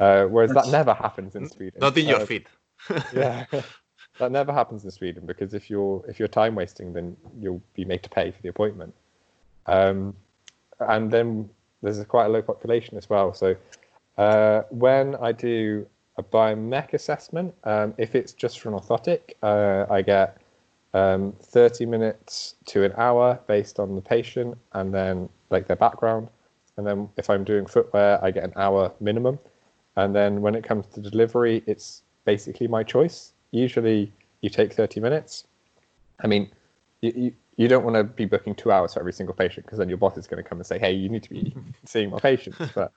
[0.00, 1.80] Uh, whereas that never happens in Sweden.
[1.80, 2.46] Not in your uh, feet.
[3.14, 3.46] yeah.
[4.18, 7.84] That never happens in Sweden because if you're if you're time wasting, then you'll be
[7.84, 8.94] made to pay for the appointment.
[9.66, 10.14] Um,
[10.80, 11.48] and then
[11.82, 13.32] there's a quite a low population as well.
[13.32, 13.54] So
[14.16, 19.86] uh, when I do a biomech assessment, um, if it's just for an orthotic, uh,
[19.92, 20.38] I get
[20.94, 26.28] um, 30 minutes to an hour based on the patient and then like their background.
[26.76, 29.38] And then if I'm doing footwear, I get an hour minimum.
[29.96, 35.00] And then when it comes to delivery, it's basically my choice usually you take 30
[35.00, 35.44] minutes.
[36.22, 36.50] I mean,
[37.00, 39.78] you, you, you don't want to be booking two hours for every single patient because
[39.78, 42.10] then your boss is going to come and say, hey, you need to be seeing
[42.10, 42.58] more patients.
[42.74, 42.92] But,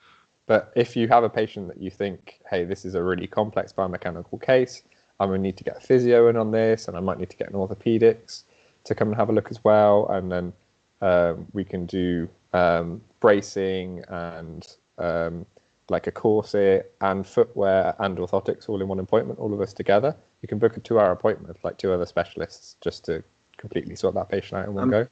[0.46, 3.74] but if you have a patient that you think, hey, this is a really complex
[3.74, 4.84] biomechanical case,
[5.20, 7.30] I'm going to need to get a physio in on this, and I might need
[7.30, 8.44] to get an orthopedics
[8.86, 10.08] to come and have a look as well.
[10.10, 10.54] And then
[11.02, 15.46] um, we can do um, bracing and um,
[15.92, 20.16] like a corset and footwear and orthotics all in one appointment, all of us together
[20.42, 23.24] you can book a two-hour appointment with like two other specialists just to
[23.58, 25.08] completely sort that patient out in one I'm, go.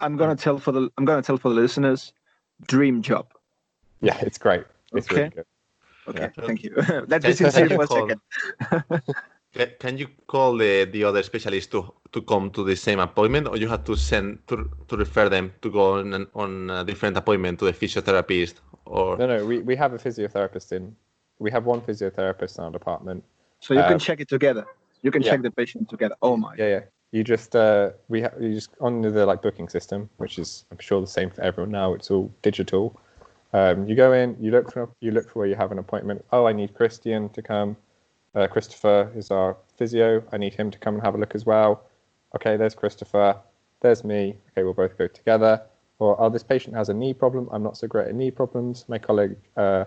[0.00, 2.12] I'm gonna tell for the I'm gonna tell for the listeners,
[2.66, 3.32] dream job.
[4.00, 4.64] Yeah, it's great.
[4.92, 5.16] It's okay.
[5.16, 5.44] really good.
[6.06, 6.46] Okay, yeah.
[6.46, 6.74] thank you.
[7.08, 9.02] Let's be sincere for a second.
[9.52, 13.56] can you call the, the other specialist to, to come to the same appointment, or
[13.56, 17.16] you have to send to, to refer them to go on an, on a different
[17.16, 18.54] appointment to the physiotherapist?
[18.84, 20.94] Or no, no, we, we have a physiotherapist in.
[21.38, 23.24] We have one physiotherapist in our department,
[23.60, 24.66] so you uh, can check it together.
[25.02, 25.30] You can yeah.
[25.30, 26.16] check the patient together.
[26.20, 26.54] Oh my.
[26.56, 26.80] Yeah, yeah.
[27.12, 30.78] You just uh, we ha- you just on the like booking system, which is I'm
[30.78, 31.94] sure the same for everyone now.
[31.94, 33.00] It's all digital.
[33.52, 36.24] Um, you go in, you look for you look for where you have an appointment.
[36.32, 37.76] Oh, I need Christian to come.
[38.34, 40.22] Uh, Christopher is our physio.
[40.32, 41.84] I need him to come and have a look as well.
[42.36, 43.36] Okay, there's Christopher.
[43.80, 44.36] There's me.
[44.50, 45.62] Okay, we'll both go together.
[45.98, 47.48] Or oh, this patient has a knee problem.
[47.50, 48.84] I'm not so great at knee problems.
[48.88, 49.84] My colleague uh,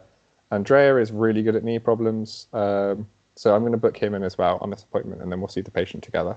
[0.52, 2.48] Andrea is really good at knee problems.
[2.54, 5.40] Um, so I'm going to book him in as well on this appointment, and then
[5.40, 6.36] we'll see the patient together.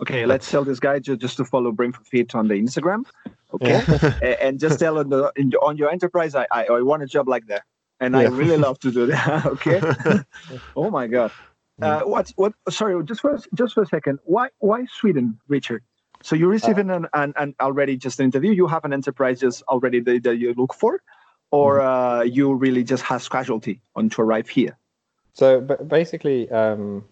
[0.00, 3.04] Okay, let's tell this guy just to follow Brain for Fit on the Instagram.
[3.52, 4.36] Okay, yeah.
[4.40, 7.46] and just tell on the on your enterprise, I, I, I want a job like
[7.48, 7.64] that,
[8.00, 8.20] and yeah.
[8.20, 9.46] I really love to do that.
[9.54, 9.80] okay.
[10.76, 11.32] oh my god.
[11.80, 12.54] Uh, what what?
[12.68, 14.18] Sorry, just for just for a second.
[14.24, 15.82] Why why Sweden, Richard?
[16.22, 18.50] So you're receiving uh, an, an, an already just an interview.
[18.50, 21.00] You have an enterprise just already that, that you look for,
[21.52, 22.20] or mm-hmm.
[22.20, 24.76] uh, you really just has casualty on to arrive here.
[25.34, 27.04] So, basically, um,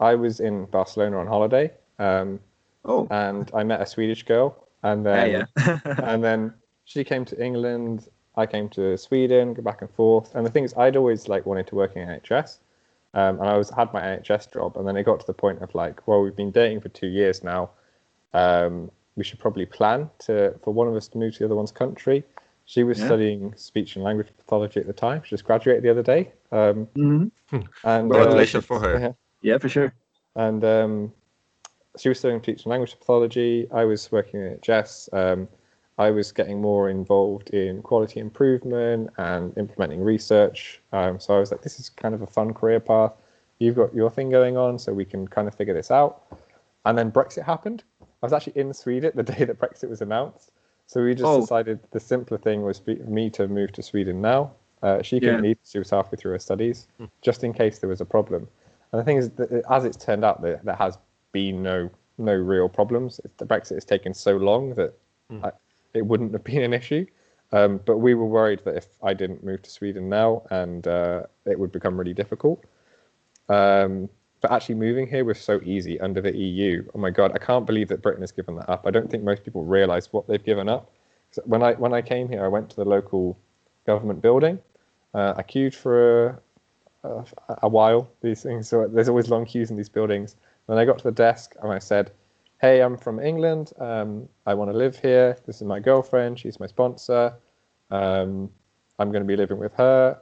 [0.00, 1.70] I was in Barcelona on holiday.
[2.00, 2.40] Um,
[2.84, 3.06] oh.
[3.10, 5.78] And I met a Swedish girl, and then yeah, yeah.
[6.02, 8.08] and then she came to England.
[8.38, 10.34] I came to Sweden, go back and forth.
[10.34, 12.58] And the thing is, I'd always like wanted to work in NHS,
[13.14, 14.76] um, and I was had my NHS job.
[14.76, 17.08] And then it got to the point of like, well, we've been dating for two
[17.08, 17.70] years now.
[18.32, 21.56] Um, we should probably plan to for one of us to move to the other
[21.56, 22.22] one's country.
[22.64, 23.06] She was yeah.
[23.06, 25.22] studying speech and language pathology at the time.
[25.24, 26.32] She just graduated the other day.
[26.52, 27.26] Um, mm-hmm.
[27.50, 29.00] And uh, congratulations uh, for her.
[29.00, 29.92] Yeah, yeah for sure.
[30.36, 31.12] And um,
[31.98, 33.66] she was studying speech and language pathology.
[33.72, 35.08] I was working at NHS.
[35.12, 35.48] Um,
[35.98, 40.80] I was getting more involved in quality improvement and implementing research.
[40.92, 43.12] Um, so I was like, this is kind of a fun career path.
[43.58, 46.22] You've got your thing going on, so we can kind of figure this out.
[46.84, 47.82] And then Brexit happened.
[48.00, 50.52] I was actually in Sweden the day that Brexit was announced.
[50.86, 51.40] So we just oh.
[51.40, 54.52] decided the simpler thing was for me to move to Sweden now.
[54.82, 55.48] Uh, she couldn't yeah.
[55.48, 57.06] leave; she was halfway through her studies, hmm.
[57.20, 58.46] just in case there was a problem.
[58.92, 60.96] And the thing is, that as it's turned out, there, there has
[61.32, 63.20] been no no real problems.
[63.38, 64.94] The Brexit has taken so long that.
[65.42, 65.50] I,
[65.94, 67.06] it wouldn't have been an issue.
[67.50, 71.22] Um, but we were worried that if I didn't move to Sweden now, and uh,
[71.46, 72.62] it would become really difficult.
[73.48, 76.84] Um, but actually moving here was so easy under the EU.
[76.94, 78.86] Oh my god, I can't believe that Britain has given that up.
[78.86, 80.90] I don't think most people realise what they've given up.
[81.30, 83.38] So when I when I came here, I went to the local
[83.86, 84.58] government building.
[85.14, 86.42] Uh, I queued for
[87.02, 87.24] a, a,
[87.62, 88.08] a while.
[88.20, 90.36] These things, so there's always long queues in these buildings.
[90.68, 92.12] Then I got to the desk and I said,
[92.60, 93.72] "Hey, I'm from England.
[93.78, 95.36] Um, I want to live here.
[95.46, 96.38] This is my girlfriend.
[96.38, 97.34] She's my sponsor.
[97.90, 98.50] Um,
[98.98, 100.18] I'm going to be living with her.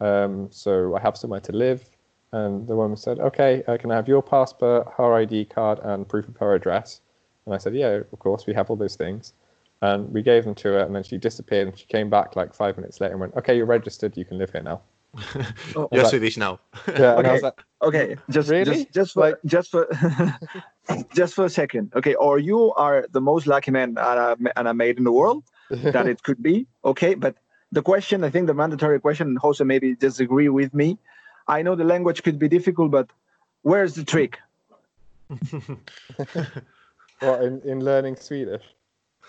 [0.00, 1.88] Um, so I have somewhere to live."
[2.32, 6.08] And the woman said, "Okay, uh, can I have your passport, her ID card, and
[6.08, 7.00] proof of her address?"
[7.46, 8.46] And I said, "Yeah, of course.
[8.46, 9.32] We have all those things."
[9.82, 11.66] And we gave them to her, and then she disappeared.
[11.68, 14.16] And she came back like five minutes later and went, "Okay, you're registered.
[14.16, 14.80] You can live here now."
[15.74, 16.60] Oh, You're like- Swedish now.
[16.86, 17.32] Yeah, and I Okay.
[17.32, 18.84] was like, Okay, just Really?
[18.84, 19.88] just just for Like- just for
[21.14, 21.92] just for a second.
[21.94, 25.44] Okay, or you are the most lucky man and I, and made in the world
[25.70, 26.66] that it could be.
[26.84, 27.36] Okay, but
[27.72, 30.98] the question, I think, the mandatory question, and Jose maybe disagree with me.
[31.46, 33.08] I know the language could be difficult, but
[33.62, 34.38] where's the trick?
[37.20, 38.64] "What in, in learning Swedish?"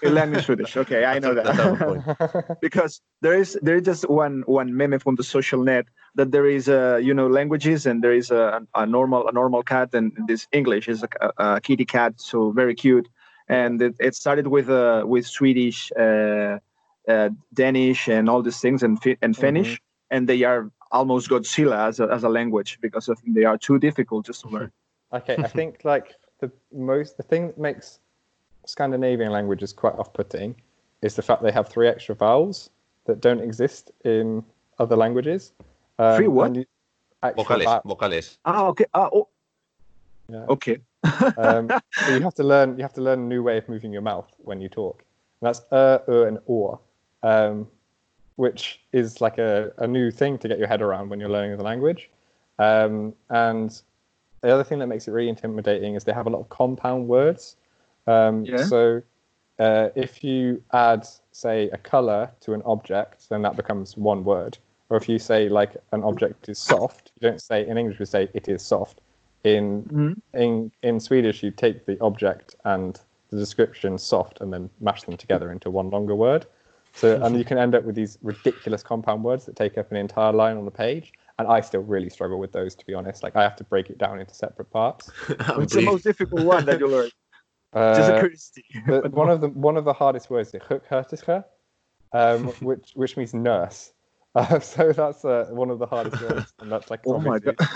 [0.02, 0.76] In learning Swedish.
[0.78, 2.58] Okay, I know That's a- that's a good that.
[2.62, 5.86] because there is there is just one one meme from the social net
[6.16, 9.64] that there is uh, you know languages and there is a, a normal a normal
[9.64, 13.08] cat and this English is a, a kitty cat so very cute
[13.48, 16.58] and it, it started with uh, with Swedish uh,
[17.08, 21.88] uh, Danish and all these things and Fi- and Finnish and they are almost Godzilla
[21.88, 24.72] as a, as a language because I think they are too difficult just to learn.
[25.14, 28.00] Okay, I think like the most the thing that makes
[28.66, 30.56] Scandinavian language is quite off-putting
[31.02, 32.70] is the fact they have three extra vowels
[33.06, 34.44] that don't exist in
[34.80, 35.54] other languages.
[36.00, 36.48] Um, Three what?
[36.48, 36.66] and you-
[37.24, 38.38] Vocales, vowels, vocales.
[38.46, 39.28] Ah okay ah oh
[40.28, 40.46] yeah.
[40.50, 40.78] okay
[41.38, 41.70] um,
[42.06, 44.02] so you have to learn you have to learn a new way of moving your
[44.02, 45.04] mouth when you talk.
[45.42, 46.80] And that's uh, uh, and or,
[47.24, 47.68] um,
[48.36, 51.58] which is like a, a new thing to get your head around when you're learning
[51.58, 52.10] the language.
[52.60, 53.80] Um, and
[54.42, 57.08] the other thing that makes it really intimidating is they have a lot of compound
[57.08, 57.56] words.
[58.08, 58.64] Um, Yeah.
[58.64, 59.02] So
[59.60, 64.58] uh, if you add, say, a color to an object, then that becomes one word.
[64.90, 68.06] Or if you say like an object is soft, you don't say in English we
[68.06, 69.02] say it is soft.
[69.44, 70.16] In Mhm.
[70.34, 75.16] in in Swedish, you take the object and the description soft and then mash them
[75.16, 76.46] together into one longer word.
[76.94, 79.98] So and you can end up with these ridiculous compound words that take up an
[79.98, 81.14] entire line on the page.
[81.40, 83.24] And I still really struggle with those, to be honest.
[83.24, 85.12] Like I have to break it down into separate parts.
[85.30, 86.88] it's the most difficult one that you
[87.74, 87.96] learned?
[87.96, 88.66] Just a Uh, curiosity.
[88.88, 91.44] the, one of the one of the hardest words is "hukhertiske,"
[92.14, 93.94] um, which which means nurse.
[94.34, 97.68] Uh, so that's uh, one of the hardest words, and that's like Oh my obviously-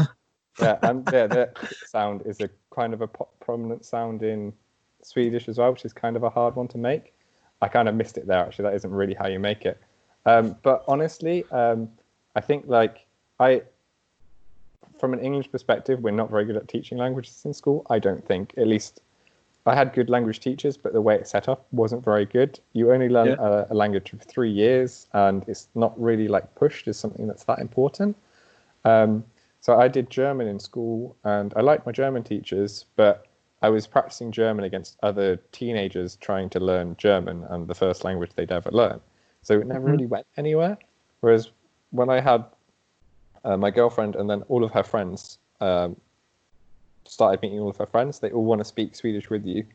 [0.61, 1.51] yeah, and yeah, the
[1.85, 3.09] sound is a kind of a
[3.41, 4.53] prominent sound in
[5.03, 7.13] Swedish as well, which is kind of a hard one to make.
[7.61, 8.39] I kind of missed it there.
[8.39, 9.77] Actually, that isn't really how you make it.
[10.25, 11.89] Um, but honestly, um,
[12.37, 13.05] I think like
[13.41, 13.63] I,
[14.97, 17.85] from an English perspective, we're not very good at teaching languages in school.
[17.89, 19.01] I don't think, at least
[19.65, 22.59] I had good language teachers, but the way it's set up wasn't very good.
[22.73, 23.35] You only learn Yeah.
[23.39, 27.45] a, a language for three years, and it's not really like pushed as something that's
[27.45, 28.15] that important.
[28.83, 29.23] Um,
[29.61, 33.25] so I did German in school, and I liked my German teachers, but
[33.63, 38.31] I was practicing German against other teenagers trying to learn German and the first language
[38.35, 39.01] they'd ever learn.
[39.41, 39.91] So it never Mhm.
[39.91, 40.77] really went anywhere.
[41.21, 41.49] Whereas
[41.89, 42.45] when I had
[43.43, 45.95] uh, my girlfriend and then all of her friends um,
[47.07, 49.65] started meeting all of her friends, they all want to speak Swedish with you.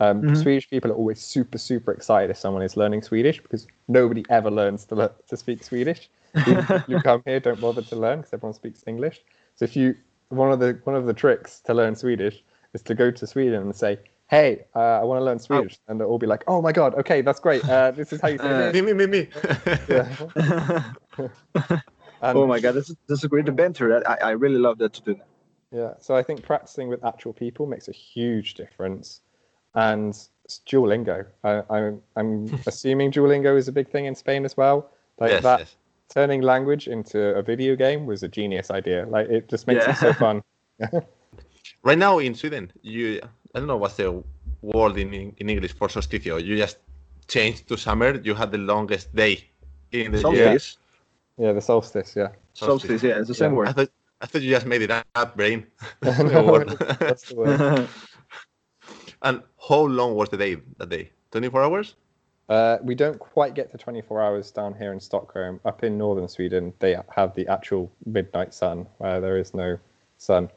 [0.00, 0.36] Um, Mhm.
[0.42, 4.50] Swedish people are always super, super excited if someone is learning Swedish because nobody ever
[4.50, 6.10] learns to, lear- to speak Swedish.
[6.46, 9.22] Even if you come here, don't bother to learn because everyone speaks English.
[9.54, 9.94] So if you
[10.30, 12.42] one of the one of the tricks to learn Swedish
[12.72, 16.00] is to go to Sweden and say, "Hey, uh, I want to learn Swedish," and
[16.00, 17.62] they'll all be like, "Oh my god, okay, that's great.
[17.68, 19.28] Uh, this is how you say Uh, this." me, me, me, me.
[19.88, 20.16] Yeah.
[22.22, 24.02] And- oh my god, this is, this is a great adventure.
[24.08, 25.26] I, I really love that to do that.
[25.74, 29.20] Yeah, so I think practicing with actual people makes a huge difference,
[29.74, 30.12] and
[30.70, 31.26] Duolingo.
[31.42, 34.90] I, I'm I'm assuming Duolingo is a big thing in Spain as well.
[35.18, 35.76] Like yes, that yes.
[36.08, 39.06] turning language into a video game was a genius idea.
[39.06, 39.92] Like it just makes Yeah.
[39.92, 40.42] it so fun.
[41.82, 43.20] Right now in Sweden, you
[43.54, 44.22] I don't know what's the
[44.62, 46.38] word in in English for solsticio.
[46.42, 46.78] You just
[47.28, 48.14] changed to summer.
[48.22, 49.44] You had the longest day
[49.92, 50.58] in the year.
[50.58, 50.78] Solstice.
[51.36, 52.16] Yeah, the solstice.
[52.16, 52.28] Yeah.
[52.54, 53.56] Solstice, yeah, it's the same Yeah.
[53.56, 53.76] I word.
[53.76, 53.90] thought
[54.24, 55.66] I thought you just made it up, brain.
[56.02, 57.88] No, that's the word.
[59.22, 61.10] and how long was the day that day?
[61.30, 61.94] Twenty four hours?
[62.48, 65.58] Uh, we don't quite get to 24 hours down here in Stockholm.
[65.64, 69.78] Up in northern Sweden, they have the actual midnight sun, where there is no
[70.18, 70.50] sun.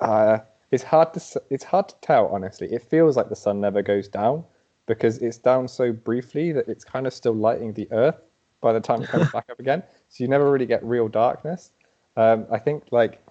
[0.00, 0.38] Uh,
[0.72, 2.72] it's hard to it's hard to tell, honestly.
[2.72, 4.44] It feels like the sun never goes down
[4.86, 8.20] because it's down so briefly that it's kind of still lighting the earth,
[8.60, 9.82] by the time it comes back up again.
[10.08, 11.72] So you never really get real darkness.
[12.18, 13.24] Um, I think like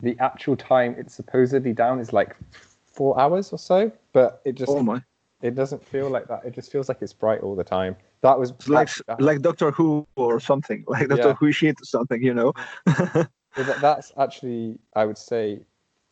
[0.00, 2.36] the actual time it's supposedly down is like
[2.86, 5.02] four hours or so, but it just Oh my!
[5.42, 6.44] it doesn't feel like that.
[6.44, 7.96] It just feels like it's bright all the time.
[8.22, 11.34] That was like actually- like Doctor Who or something, like Doctor Yeah.
[11.34, 12.52] Who shit or something, you know.
[13.56, 15.60] That's actually, I would say,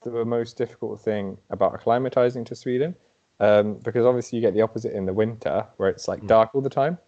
[0.02, 2.96] the most difficult thing about acclimatizing to Sweden,
[3.38, 6.60] um, because obviously you get the opposite in the winter where it's like dark all
[6.60, 6.98] the time.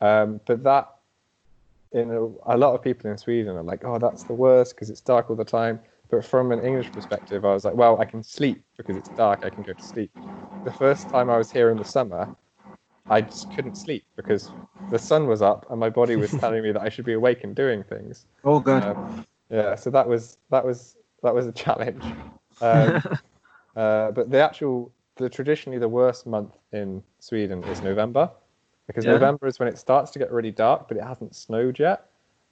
[0.00, 0.94] Um, but that,
[1.92, 4.90] in a, a lot of people in Sweden are like, oh, that's the worst because
[4.90, 5.80] it's dark all the time.
[6.10, 9.40] But from an English perspective, I was like, well, I can sleep because it's dark.
[9.44, 10.10] I can go to sleep.
[10.64, 12.34] The first time I was here in the summer,
[13.10, 14.50] I just couldn't sleep because
[14.90, 17.44] the sun was up and my body was telling me that I should be awake
[17.44, 18.26] and doing things.
[18.44, 18.82] Oh god.
[18.84, 22.04] Um, yeah, so that was that was that was a challenge.
[22.60, 23.00] Um,
[23.76, 28.28] uh, but the actual, the traditionally the worst month in Sweden is November,
[28.88, 29.12] because Yeah.
[29.12, 32.06] November is when it starts to get really dark, but it hasn't snowed yet.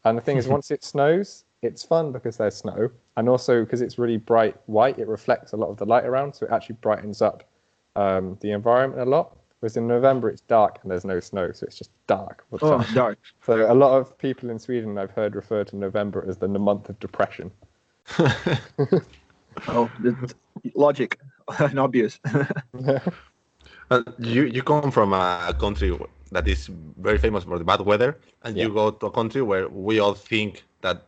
[0.05, 3.80] And the thing is, once it snows, it's fun because there's snow, and also because
[3.82, 6.76] it's really bright white, it reflects a lot of the light around, so it actually
[6.80, 7.43] brightens up
[7.97, 9.37] um, the environment a lot.
[9.61, 12.45] Whereas in November, it's dark and there's no snow, so it's just dark.
[12.53, 12.95] oh, time.
[12.95, 13.18] dark.
[13.43, 16.89] So a lot of people in Sweden I've heard refer to November as the month
[16.89, 17.51] of depression.
[19.68, 19.91] Oh,
[20.74, 21.18] logic
[21.59, 22.20] and obvious.
[23.91, 25.97] Uh, you you come from a country
[26.33, 26.68] that is
[26.99, 30.14] very famous for the bad weather, and you go to a country where we all
[30.14, 31.05] think that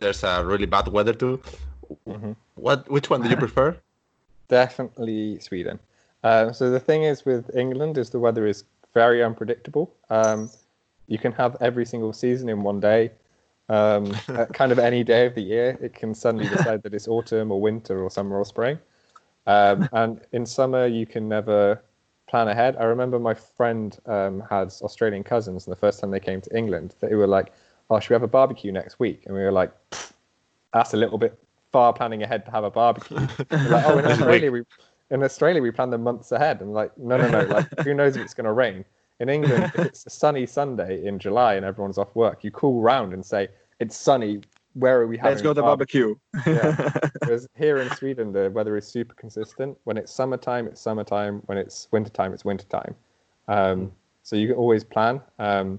[0.00, 1.40] there's a really bad weather too.
[2.06, 2.36] Mhm.
[2.54, 3.76] What which one do you prefer?
[4.48, 5.78] Definitely Sweden.
[6.22, 9.94] Um, so the thing is with England is the weather is very unpredictable.
[10.10, 10.50] Um,
[11.06, 13.10] you can have every single season in one day.
[13.68, 17.08] Um, at kind of any day of the year, it can suddenly decide that it's
[17.08, 18.78] autumn or winter or summer or spring.
[19.46, 21.82] Um, and in summer, you can never
[22.28, 22.76] plan ahead.
[22.78, 26.56] I remember my friend um, had Australian cousins, and the first time they came to
[26.56, 27.52] England, they were like,
[27.90, 29.72] "Oh, should we have a barbecue next week?" And we were like,
[30.72, 31.38] "That's a little bit
[31.72, 33.16] far planning ahead to have a barbecue."
[33.50, 34.62] Like, oh, in Australia, we
[35.10, 36.60] in Australia we plan the months ahead.
[36.60, 37.44] I'm like, no, no, no.
[37.44, 38.84] Like, who knows if it's going to rain?
[39.20, 42.80] In England, if it's a sunny Sunday in July and everyone's off work, you call
[42.80, 43.48] round and say
[43.78, 44.40] it's sunny.
[44.74, 45.32] Where are we having?
[45.32, 46.14] Let's go to barbecue.
[46.46, 46.92] Yeah.
[47.24, 49.78] Whereas here in Sweden, the weather is super consistent.
[49.84, 51.42] When it's summertime, it's summertime.
[51.46, 52.94] When it's wintertime, it's wintertime.
[53.48, 55.78] Um, so you can always plan, um,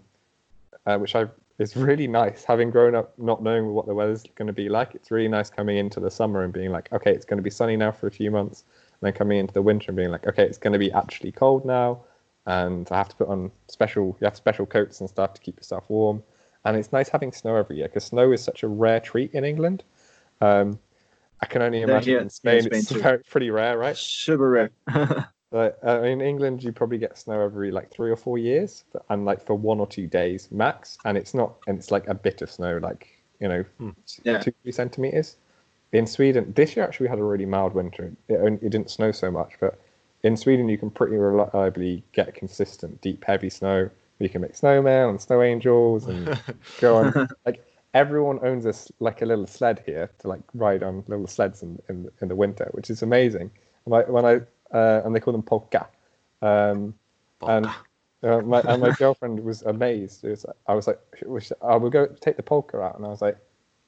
[0.85, 1.27] uh, which I
[1.57, 2.43] is really nice.
[2.43, 5.49] Having grown up not knowing what the weather's going to be like, it's really nice
[5.49, 8.07] coming into the summer and being like, okay, it's going to be sunny now for
[8.07, 10.73] a few months, and then coming into the winter and being like, okay, it's going
[10.73, 12.01] to be actually cold now,
[12.45, 15.57] and I have to put on special, you have special coats and stuff to keep
[15.57, 16.23] yourself warm.
[16.65, 19.43] And it's nice having snow every year because snow is such a rare treat in
[19.45, 19.83] England.
[20.41, 20.79] Um,
[21.41, 23.19] I can only imagine yeah, in Spain, Spain it's too.
[23.29, 23.95] pretty rare, right?
[23.95, 24.71] Super rare.
[25.51, 29.05] Like, uh, in England, you probably get snow every like three or four years, but-
[29.09, 30.97] and like for one or two days max.
[31.05, 33.07] And it's not, and it's like a bit of snow, like
[33.39, 33.63] you know,
[34.23, 34.39] Yeah.
[34.39, 35.37] two three centimeters.
[35.93, 38.11] In Sweden, this year actually we had a really mild winter.
[38.27, 39.79] It, only, it didn't snow so much, but
[40.23, 43.89] in Sweden you can pretty reliably get consistent deep, heavy snow.
[44.19, 46.39] You can make snowmen and snow angels and
[46.79, 47.27] go on.
[47.45, 51.27] Like everyone owns a s like a little sled here to like ride on little
[51.27, 53.51] sleds in in, in the winter, which is amazing.
[53.85, 54.41] And I, when I
[54.75, 55.87] uh, and they call them pulka.
[56.41, 56.93] Um,
[57.41, 57.67] and
[58.23, 60.23] uh, my and my girlfriend was amazed.
[60.23, 60.99] It was, I was like,
[61.61, 63.37] I will go take the pulka out, and I was like,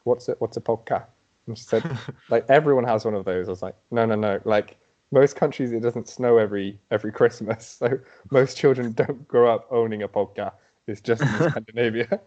[0.04, 0.40] "What's it?
[0.40, 1.04] What's a pulka?"
[1.48, 1.84] And she said,
[2.30, 4.40] "Like everyone has one of those." I was like, "No, no, no.
[4.46, 4.78] Like
[5.12, 8.00] most countries, it doesn't snow every every Christmas, so
[8.32, 10.52] most children don't grow up owning a pulka.
[10.88, 12.20] It's just in Scandinavia."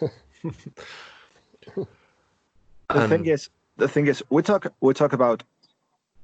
[2.94, 5.42] the thing is, the thing is, we talk we talk about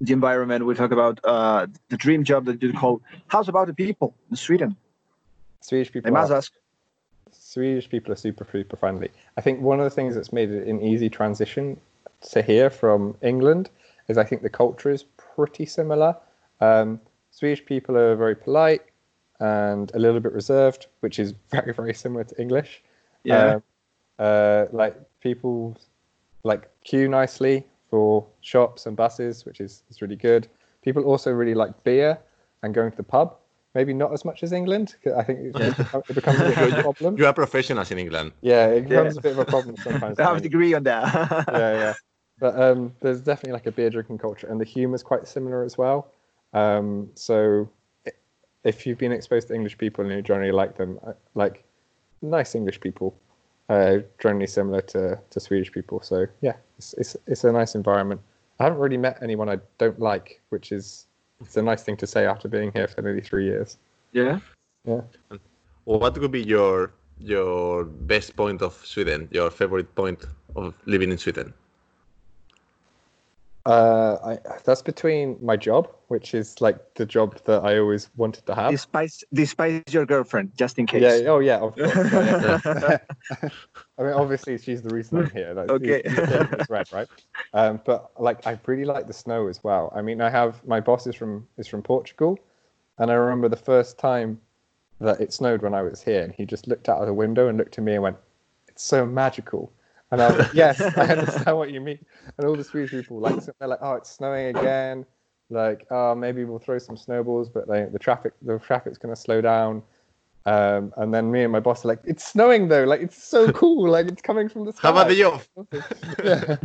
[0.00, 0.64] the environment.
[0.66, 3.00] We talk about uh, the dream job that you call.
[3.28, 4.76] How's about the people in Sweden?
[5.60, 6.52] Swedish I people must are, ask.
[7.32, 9.10] Swedish people are super super friendly.
[9.36, 11.78] I think one of the things that's made it an easy transition
[12.30, 13.70] to here from England
[14.08, 15.04] is I think the culture is
[15.38, 16.16] pretty similar.
[16.60, 18.82] Um, Swedish people are very polite
[19.40, 22.82] and a little bit reserved, which is very very similar to English.
[23.24, 23.54] Yeah.
[23.56, 23.62] Um,
[24.18, 25.76] uh, like people
[26.42, 27.56] like queue nicely
[27.90, 30.48] for shops and buses, which is, is really good.
[30.82, 32.18] People also really like beer
[32.62, 33.36] and going to the pub.
[33.74, 34.96] Maybe not as much as England.
[35.16, 37.16] I think it, becomes- it becomes a bit of a problem.
[37.18, 38.32] You are professionals in England.
[38.40, 38.88] Yeah, it Yeah.
[38.88, 40.18] becomes a bit of a problem sometimes.
[40.20, 41.04] I have a when- degree on that.
[41.52, 41.94] yeah, yeah.
[42.40, 45.64] But um, there's definitely like a beer drinking culture, and the humour is quite similar
[45.64, 46.12] as well.
[46.52, 47.68] Um, so
[48.64, 51.64] if you've been exposed to English people and you generally like them, uh, like
[52.22, 53.14] nice English people,
[53.68, 56.00] uh, generally similar to, to Swedish people.
[56.02, 58.20] So yeah, it's, it's it's a nice environment.
[58.60, 61.06] I haven't really met anyone I don't like, which is
[61.40, 63.78] it's a nice thing to say after being here for nearly three years.
[64.12, 64.38] yeah.
[64.84, 65.02] Yeah.
[65.84, 70.24] Well, What would be your your best point of Sweden, your favorite point
[70.56, 71.52] of living in Sweden?
[73.68, 78.46] Uh, I, that's between my job, which is like the job that I always wanted
[78.46, 78.70] to have.
[78.70, 81.02] Despite despite your girlfriend, just in case.
[81.02, 81.28] Yeah.
[81.30, 81.58] Oh, yeah.
[81.58, 81.94] Of course.
[82.12, 82.98] yeah, yeah.
[83.98, 85.52] I mean, obviously, she's the reason I'm here.
[85.52, 86.00] Like, Okay.
[86.02, 87.08] it's red, right?
[87.52, 89.92] Um, but like, I really like the snow as well.
[89.94, 92.38] I mean, I have my boss is from is from Portugal,
[92.96, 94.40] and I remember the first time
[95.00, 97.48] that it snowed when I was here, and he just looked out of the window
[97.48, 98.16] and looked at me and went,
[98.66, 99.72] "It's so magical."
[100.10, 101.98] And I was like, "Yes, I understand what you mean."
[102.36, 105.04] And all the Swedish people like they're like, "Oh, it's snowing again."
[105.50, 109.20] Like, oh, maybe we'll throw some snowballs, but like, the traffic the traffic's going to
[109.20, 109.82] slow down.
[110.46, 112.84] Um, and then me and my boss are like, "It's snowing though!
[112.84, 113.90] Like, it's so cool!
[113.90, 115.42] Like, it's coming from the sky." How about the job?
[116.24, 116.56] yeah.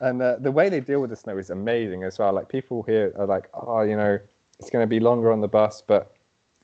[0.00, 2.32] and uh, the way they deal with the snow is amazing as well.
[2.32, 4.18] Like people here are like, oh, you know,
[4.58, 6.16] it's going to be longer on the bus, but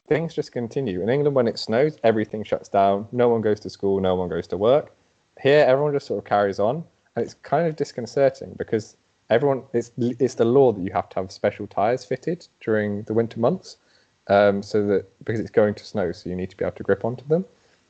[0.09, 1.01] things just continue.
[1.03, 3.07] In England, when it snows, everything shuts down.
[3.13, 4.01] No one goes to school.
[4.01, 4.95] No one goes to work.
[5.41, 6.85] Here, everyone just sort of carries on,
[7.17, 8.97] and it's kind of disconcerting because
[9.31, 13.15] everyone it's it's the law that you have to have special tires fitted during the
[13.15, 13.79] winter months,
[14.29, 16.83] um, so that because it's going to snow, so you need to be able to
[16.83, 17.45] grip onto them.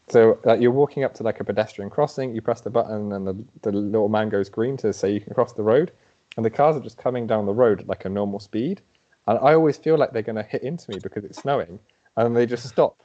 [0.08, 3.26] So like you're walking up to like a pedestrian crossing, you press the button, and
[3.26, 5.92] the, the little man goes green to say you can cross the road,
[6.36, 8.80] and the cars are just coming down the road at like a normal speed,
[9.26, 11.78] and I always feel like they're going to hit into me because it's snowing,
[12.16, 13.02] and they just stop.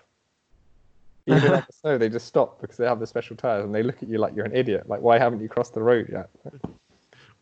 [1.27, 3.83] Even on the snow, they just stop because they have the special tires, and they
[3.83, 4.87] look at you like you're an idiot.
[4.87, 6.29] Like, why haven't you crossed the road yet?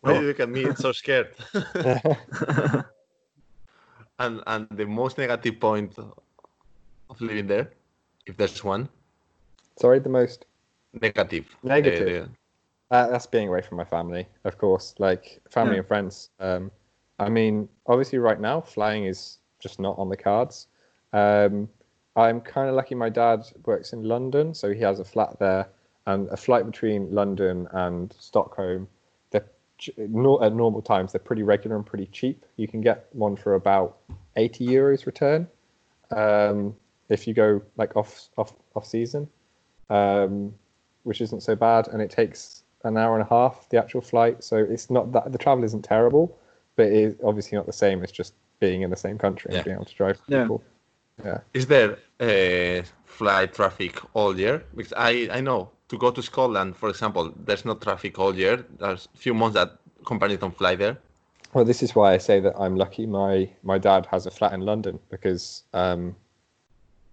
[0.01, 1.29] Why do you look at me It's so scared?
[4.19, 5.97] and and the most negative point
[7.09, 7.71] of living there,
[8.25, 8.89] if there's one,
[9.77, 10.45] Sorry, the most
[10.93, 11.45] negative.
[11.63, 12.23] Negative.
[12.23, 12.27] Uh,
[12.91, 14.93] Uh, that's being away from my family, of course.
[14.99, 15.79] Like family Yeah.
[15.79, 16.29] and friends.
[16.39, 16.71] Um,
[17.19, 20.67] I mean, obviously, right now, flying is just not on the cards.
[21.13, 21.67] Um,
[22.15, 22.95] I'm kind of lucky.
[22.95, 25.67] My dad works in London, so he has a flat there,
[26.05, 28.87] and a flight between London and Stockholm.
[29.31, 29.45] They're
[29.77, 32.45] ch- at normal times they're pretty regular and pretty cheap.
[32.57, 33.97] You can get one for about
[34.37, 35.47] 80 euros return
[36.11, 36.75] um,
[37.09, 39.27] if you go like off off off season
[39.89, 40.53] um,
[41.03, 44.43] which isn't so bad, and it takes an hour and a half the actual flight.
[44.43, 46.37] So it's not that the travel isn't terrible,
[46.75, 49.57] but it is obviously not the same as just being in the same country Yeah.
[49.57, 50.43] and being able to drive Yeah.
[50.43, 50.63] people.
[51.23, 51.39] Yeah.
[51.53, 54.63] Is there uh, flight traffic all year?
[54.75, 58.65] Because I, I know to go to Scotland, for example, there's no traffic all year.
[58.79, 60.97] There's a few months that companies don't fly there.
[61.53, 63.05] Well, this is why I say that I'm lucky.
[63.05, 66.15] My my dad has a flat in London because um,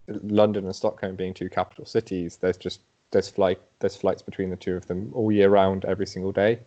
[0.09, 2.81] London and Stockholm being two capital cities, there's just
[3.13, 6.59] there's flight there's flights between the two of them all year round, every single day.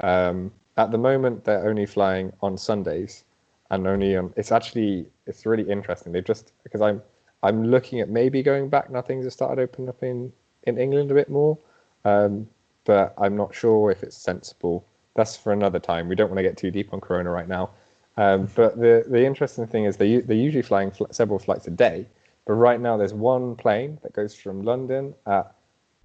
[0.00, 3.24] Um, at the moment, they're only flying on Sundays,
[3.70, 4.32] and only on.
[4.36, 6.12] It's actually it's really interesting.
[6.12, 7.02] They just because I'm
[7.42, 9.02] I'm looking at maybe going back now.
[9.02, 10.32] Things have started opening up in
[10.64, 11.58] in England a bit more,
[12.04, 12.48] um,
[12.84, 14.84] but I'm not sure if it's sensible.
[15.14, 16.08] That's for another time.
[16.08, 17.70] We don't want to get too deep on Corona right now.
[18.16, 21.70] Um, but the the interesting thing is they they're usually flying fl- several flights a
[21.70, 22.06] day,
[22.46, 25.54] but right now there's one plane that goes from London at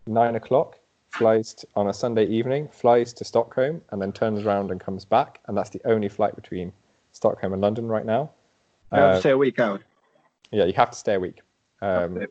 [0.05, 0.77] nine o'clock,
[1.09, 5.05] flies t- on a Sunday evening, flies to Stockholm, and then turns around and comes
[5.05, 6.71] back, and that's the only flight between
[7.13, 8.31] Stockholm and London right now.
[8.91, 9.81] I have Uh, to say a week out.
[10.51, 11.41] yeah, you have to stay a week.
[11.81, 12.27] Um,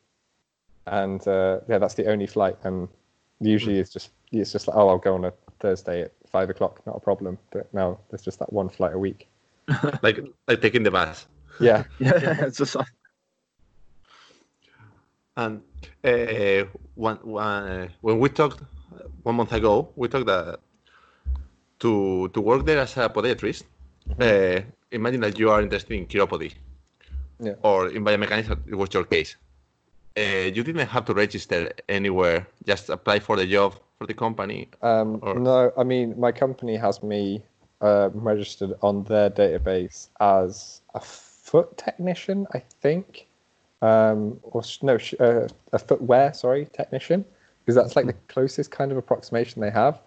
[0.86, 2.56] and uh, yeah, that's the only flight.
[2.64, 2.88] And
[3.40, 6.80] usually it's just it's just like, oh, I'll go on a Thursday at five o'clock,
[6.86, 7.38] not a problem.
[7.50, 9.28] But now there's just that one flight a week.
[10.02, 11.26] like like taking the bus.
[11.60, 12.76] Yeah, Yeah, it's just
[15.36, 15.62] And
[16.04, 16.64] uh,
[16.94, 20.60] one, one, uh, when we talked uh, one month ago, we talked that
[21.80, 23.64] to to work there as a podiatrist.
[24.20, 26.52] Uh, imagine that you are interested in chiropody,
[27.40, 27.54] Yeah.
[27.62, 28.50] or in biomechanics.
[28.66, 29.36] It was your case.
[30.16, 34.68] Uh, you didn't have to register anywhere; just apply for the job for the company.
[34.82, 37.42] Um, Or- No, I mean my company has me
[37.80, 43.26] uh, registered on their database as a foot technician, I think,
[43.80, 47.24] um, or sh- no, sh- uh, a footwear, sorry, technician,
[47.64, 50.00] because that's like the closest kind of approximation they have.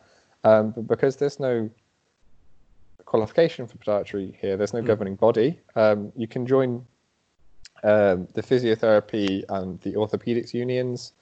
[0.46, 1.70] Um, but because there's no
[3.06, 5.60] qualification for podiatry here, there's no governing body.
[5.76, 6.86] Um, you can join
[7.84, 11.14] um, the physiotherapy and the orthopedics unions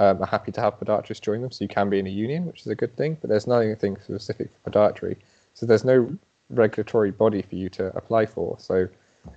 [0.00, 2.44] um, are happy to have podiatrists join them, so you can be in a union,
[2.46, 3.16] which is a good thing.
[3.20, 5.16] But there's nothing specific for podiatry,
[5.54, 6.16] so there's no
[6.50, 8.56] regulatory body for you to apply for.
[8.58, 8.88] So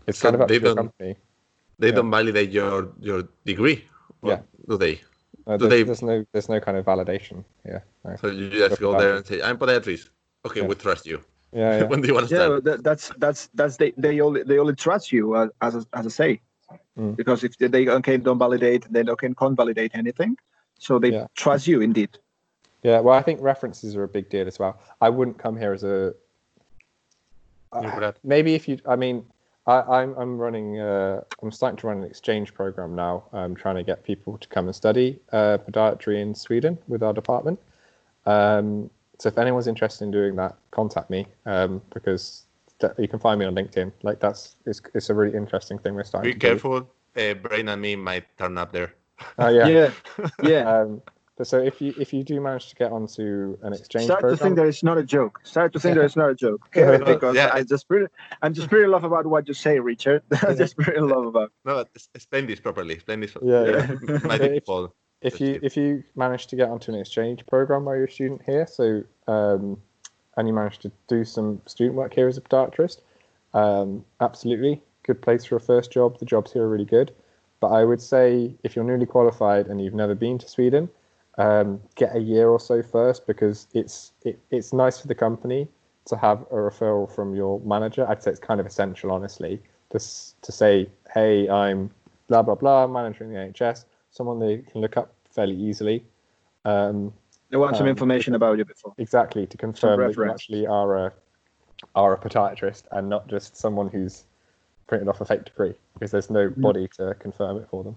[0.08, 1.16] it's So kind of up to your company.
[1.80, 1.95] They Yeah.
[1.95, 3.86] don't validate your your degree.
[4.24, 4.41] Yeah.
[4.68, 5.02] Do they?
[5.47, 7.43] Uh, Do there's, they- there's no there's no kind of validation.
[7.66, 8.16] Yeah, no.
[8.22, 10.10] So you just go there and say, "I'm podiatrist."
[10.45, 10.68] Okay, Yeah.
[10.68, 11.22] we trust you.
[11.52, 11.84] Yeah, yeah.
[11.89, 12.60] when do you want to yeah.
[12.64, 16.06] That, that's that's that's they they only they only trust you uh, as a, as
[16.06, 16.41] I say,
[16.97, 17.16] Mm.
[17.16, 20.38] because if they okay don't validate, then okay can't validate anything.
[20.78, 21.28] So they Yeah.
[21.36, 22.18] trust you indeed.
[22.84, 24.80] Yeah, well, I think references are a big deal as well.
[25.02, 26.14] I wouldn't come here as a
[27.82, 28.16] New grad.
[28.24, 28.80] maybe if you.
[28.86, 29.26] I mean,
[29.68, 30.80] I, I'm I'm running.
[30.80, 33.24] Uh, I'm starting to run an exchange program now.
[33.34, 37.14] I'm trying to get people to come and study uh, podiatry in Sweden with our
[37.14, 37.60] department.
[38.26, 38.89] Um,
[39.20, 42.43] so if anyone's interested in doing that, contact me um, because
[42.80, 43.91] th- you can find me on LinkedIn.
[44.01, 46.30] Like that's it's, it's a really interesting thing we're starting.
[46.30, 46.47] Be to do.
[46.47, 46.89] careful.
[47.17, 48.93] Uh, Brain and me might turn up there.
[49.38, 49.67] Oh yeah.
[49.67, 49.91] Yeah,
[50.43, 50.78] yeah.
[50.82, 51.01] Um,
[51.41, 54.55] so if you if you do manage to get onto an exchange Start to think
[54.57, 55.39] that it's not a joke.
[55.43, 57.49] Start to think that it's not a joke because Yeah.
[57.53, 58.07] I just really,
[58.41, 60.22] I'm just really love about what you say, Richard.
[60.43, 61.51] I'm just really love about.
[61.65, 62.93] No, explain this properly.
[62.95, 63.36] Explain this.
[63.41, 64.93] Yeah, uh, my If- people.
[65.22, 68.41] If you if you manage to get onto an exchange program while you're a student
[68.45, 69.82] here, so um,
[70.38, 73.01] and you manage to do some student work here as a podiatrist,
[73.53, 76.20] um, absolutely good place for a first job.
[76.20, 77.11] The jobs here are really good,
[77.59, 80.89] but I would say if you're newly qualified and you've never been to Sweden,
[81.38, 85.67] um, get a year or so first because it's it, it's nice for the company
[86.05, 88.07] to have a referral from your manager.
[88.07, 89.61] I'd say it's kind of essential, honestly,
[89.91, 91.89] to to say, hey, I'm
[92.28, 96.03] blah blah blah manager in the NHS, someone they can look up fairly easily.
[96.66, 97.14] Um,
[97.49, 98.93] They want some Um, information about you before.
[98.97, 100.41] exactly to confirm that you reference.
[100.41, 101.14] actually are a
[101.95, 104.26] are a podiatrist and not just someone who's
[104.88, 106.39] printed off a fake degree because there's Mm.
[106.41, 107.95] nobody to confirm it for them.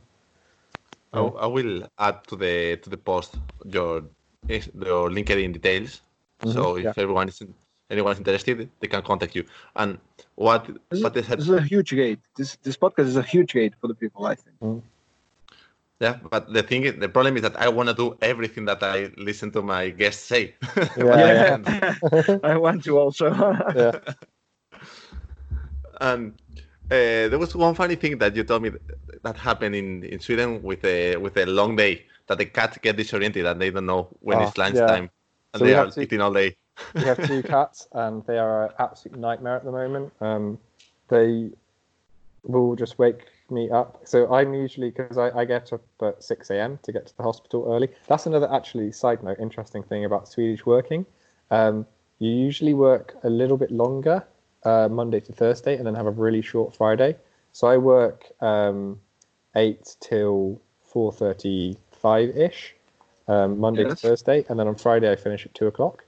[1.12, 4.04] I, I will add to the to the post your
[4.48, 6.00] is- your LinkedIn details.
[6.54, 6.92] So if yeah.
[6.96, 7.42] everyone is
[7.90, 9.44] anyone is interested, they can contact you.
[9.76, 9.98] And
[10.36, 12.20] what This, what is, is this is a huge gate.
[12.36, 14.24] This this podcast is a huge gate for the people.
[14.26, 14.56] I think.
[16.02, 18.82] Yeah, but the thing is, the problem is that I want to do everything that
[18.82, 20.54] I listen to my guests say.
[20.98, 21.94] Yeah, Yeah,
[22.42, 23.30] I want to also.
[23.76, 23.92] Yeah.
[26.00, 26.32] and
[26.90, 30.18] uh, there was one funny thing that you told me that, that happened in, in
[30.18, 33.86] Sweden with a with a long day that the cats get disoriented and they don't
[33.86, 34.64] know when Oh, it's yeah.
[34.64, 35.10] lunchtime
[35.54, 36.56] and So they are have to- eating all day.
[36.94, 40.12] we have two cats, and they are an absolute nightmare at the moment.
[40.20, 40.58] Um,
[41.08, 41.50] they
[42.42, 44.00] will just wake me up.
[44.04, 46.78] So I'm usually because I, I get up at six a.m.
[46.82, 47.88] to get to the hospital early.
[48.08, 51.04] That's another actually side note, interesting thing about Swedish working.
[51.50, 51.86] Um,
[52.18, 54.24] you usually work a little bit longer
[54.64, 57.16] uh, Monday to Thursday, and then have a really short Friday.
[57.52, 59.00] So I work um,
[59.56, 62.74] eight till four thirty-five ish.
[63.28, 64.00] Um, Monday Yes.
[64.00, 66.04] to Thursday, and then on Friday I finish at two o'clock.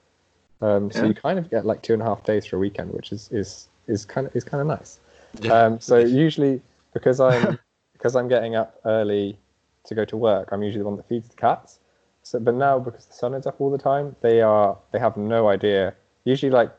[0.61, 1.09] Um, so Yeah.
[1.09, 3.29] you kind of get like two and a half days for a weekend, which is
[3.31, 4.99] is is kind of is kind of nice.
[5.41, 5.53] Yeah.
[5.53, 6.61] Um, so usually
[6.95, 7.59] because I'm
[7.93, 9.39] because I'm getting up early
[9.87, 11.81] to go to work, I'm usually the one that feeds the cats.
[12.23, 15.17] So, but now because the sun is up all the time, they are they have
[15.17, 15.95] no idea.
[16.25, 16.73] Usually, like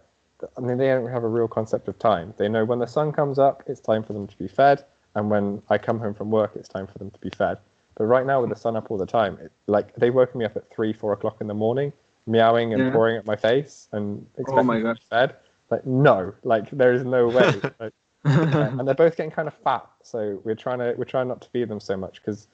[0.57, 2.34] I mean, they don't have a real concept of time.
[2.38, 4.84] They know when the sun comes up, it's time for them to be fed,
[5.16, 7.59] and when I come home from work, it's time for them to be fed.
[7.95, 10.45] But right now, with the sun up all the time, it, like they woke me
[10.45, 11.93] up at three, four o'clock in the morning,
[12.26, 12.91] meowing and Yeah.
[12.91, 15.36] pawing at my face and oh expecting my to be fed.
[15.70, 17.61] Like no, like there is no way.
[17.80, 17.93] Like,
[18.26, 21.41] uh, and they're both getting kind of fat, so we're trying to we're trying not
[21.41, 22.47] to feed them so much because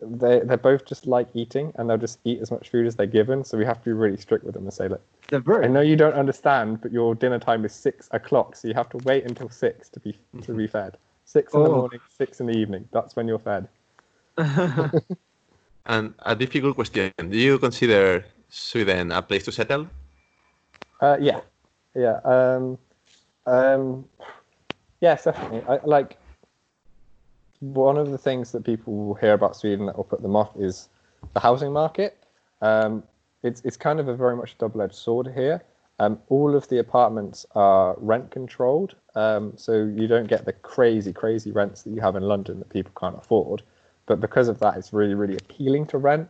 [0.00, 3.06] they they're both just like eating and they'll just eat as much food as they're
[3.06, 3.44] given.
[3.44, 5.80] So we have to be really strict with them and say, look, the I know
[5.80, 9.24] you don't understand, but your dinner time is six o'clock, so you have to wait
[9.24, 10.96] until six to be to be fed.
[11.24, 11.80] Six in the Oh.
[11.80, 12.88] morning, six in the evening.
[12.92, 13.68] That's when you're fed.
[15.86, 19.86] And a difficult question: Do you consider Sweden a place to settle?
[21.00, 21.40] Uh, yeah,
[21.94, 22.76] yeah, um,
[23.46, 24.04] um,
[25.00, 25.62] yes, definitely.
[25.68, 26.18] I like
[27.60, 30.50] one of the things that people will hear about Sweden that will put them off
[30.56, 30.88] is
[31.34, 32.16] the housing market.
[32.62, 33.02] Um,
[33.42, 35.62] it's it's kind of a very much double-edged sword here.
[36.00, 41.12] Um, all of the apartments are rent controlled, um, so you don't get the crazy,
[41.12, 43.62] crazy rents that you have in London that people can't afford.
[44.06, 46.28] But because of that, it's really, really appealing to rent,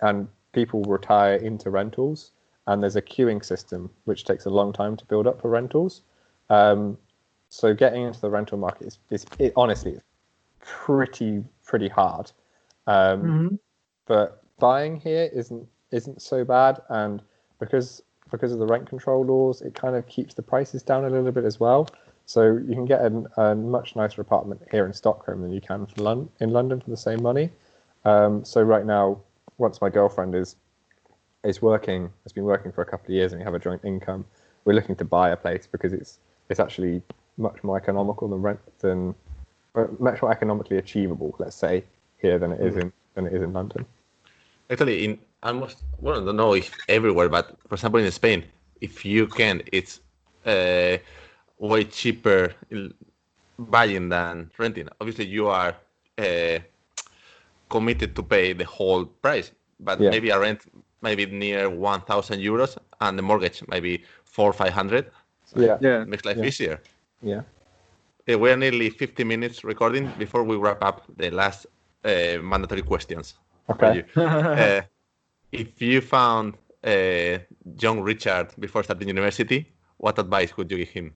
[0.00, 2.32] and people retire into rentals.
[2.66, 6.02] And there's a queuing system which takes a long time to build up for rentals.
[6.48, 6.96] Um,
[7.50, 10.04] so getting into the rental market is, is it, honestly it's
[10.60, 12.32] pretty, pretty hard.
[12.86, 13.58] Um, Mhm.
[14.06, 17.22] but buying here isn't isn't so bad and
[17.58, 21.10] because because of the rent control laws it kind of keeps the prices down a
[21.10, 21.88] little bit as well
[22.26, 25.86] so you can get an, a much nicer apartment here in Stockholm than you can
[25.86, 27.50] for Lon- in London for the same money
[28.04, 29.18] um, so right now
[29.58, 30.56] once my girlfriend is
[31.42, 33.82] is working has been working for a couple of years and we have a joint
[33.84, 34.24] income
[34.64, 36.18] we're looking to buy a place because it's
[36.50, 37.02] it's actually
[37.36, 39.14] much more economical than rent than
[39.74, 41.84] uh, much more economically achievable let's say
[42.18, 43.84] here than it is in than it is in London
[44.70, 48.44] Actually, in almost well, I don't know if everywhere, but for example, in Spain,
[48.80, 49.98] if you can, it's
[50.46, 50.96] uh,
[51.58, 52.54] way cheaper
[53.58, 54.88] buying than renting.
[55.00, 55.74] Obviously, you are
[56.18, 56.58] uh,
[57.68, 59.50] committed to pay the whole price,
[59.80, 60.10] but Yeah.
[60.10, 60.60] maybe a rent
[61.02, 65.10] maybe near 1,000 euros, and the mortgage maybe four 500.
[65.56, 65.78] Yeah.
[65.80, 66.04] Yeah.
[66.04, 66.44] Makes life Yeah.
[66.44, 66.80] easier.
[67.22, 67.42] Yeah.
[68.28, 71.66] Uh, we're nearly 50 minutes recording before we wrap up the last
[72.04, 73.34] uh, mandatory questions.
[73.68, 73.96] Okay.
[73.96, 74.22] you.
[74.22, 74.82] Uh,
[75.52, 77.38] if you found uh,
[77.78, 81.14] young Richard before starting university, what advice would you give him?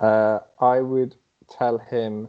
[0.00, 1.16] Uh, I would
[1.48, 2.28] tell him.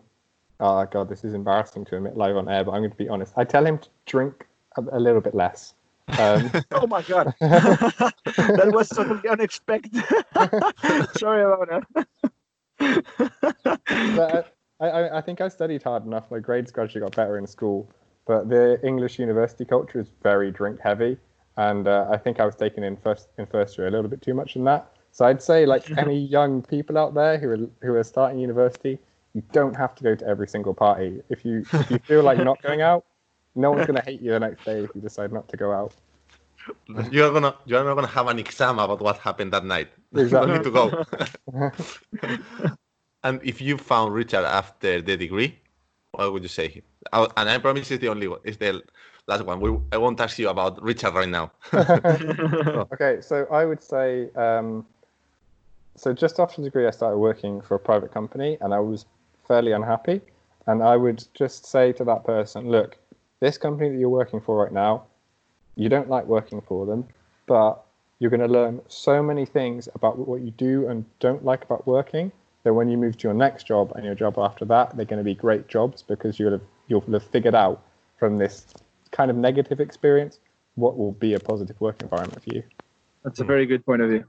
[0.60, 3.10] Oh God, this is embarrassing to admit live on air, but I'm going to be
[3.10, 3.34] honest.
[3.36, 4.46] I tell him to drink
[4.78, 5.74] a, a little bit less.
[6.20, 10.04] Um, Oh my god, that was totally unexpected.
[11.18, 12.08] Sorry about that.
[12.80, 16.30] But I, I, I think I studied hard enough.
[16.32, 17.90] My grades gradually got better in school,
[18.28, 21.18] but the English university culture is very drink heavy,
[21.58, 24.22] and uh, I think I was taken in first in first year a little bit
[24.22, 24.92] too much in that.
[25.12, 29.00] So I'd say, like any young people out there who are who are starting university,
[29.34, 31.22] you don't have to go to every single party.
[31.30, 33.06] If you if you feel like not going out,
[33.56, 35.94] no one's gonna hate you the next day if you decide not to go out.
[37.12, 39.90] You're gonna you're not gonna have an exam about what happened that night.
[40.16, 40.24] Exactly.
[40.24, 42.40] you don't need to go.
[43.24, 45.60] and if you found Richard after the degree,
[46.12, 46.82] what would you say?
[47.12, 48.40] I- And I promise it's the only one.
[48.44, 48.82] It's the
[49.28, 49.60] last one.
[49.60, 51.52] We, I won't ask you about Richard right now.
[52.94, 54.86] Okay, so I would say, um,
[55.96, 59.06] so just after the degree, I started working for a private company, and I was
[59.48, 60.22] fairly unhappy.
[60.68, 62.98] And I would just say to that person, look,
[63.40, 65.04] this company that you're working for right now,
[65.76, 67.06] you don't like working for them,
[67.48, 67.84] but
[68.20, 71.86] you're going to learn so many things about what you do and don't like about
[71.86, 72.32] working
[72.64, 75.20] that when you move to your next job and your job after that, they're going
[75.20, 77.82] to be great jobs because you'll have you'll have figured out
[78.18, 78.66] from this
[79.12, 80.40] kind of negative experience
[80.76, 82.64] what will be a positive work environment for you.
[83.24, 84.26] That's a very good point of view.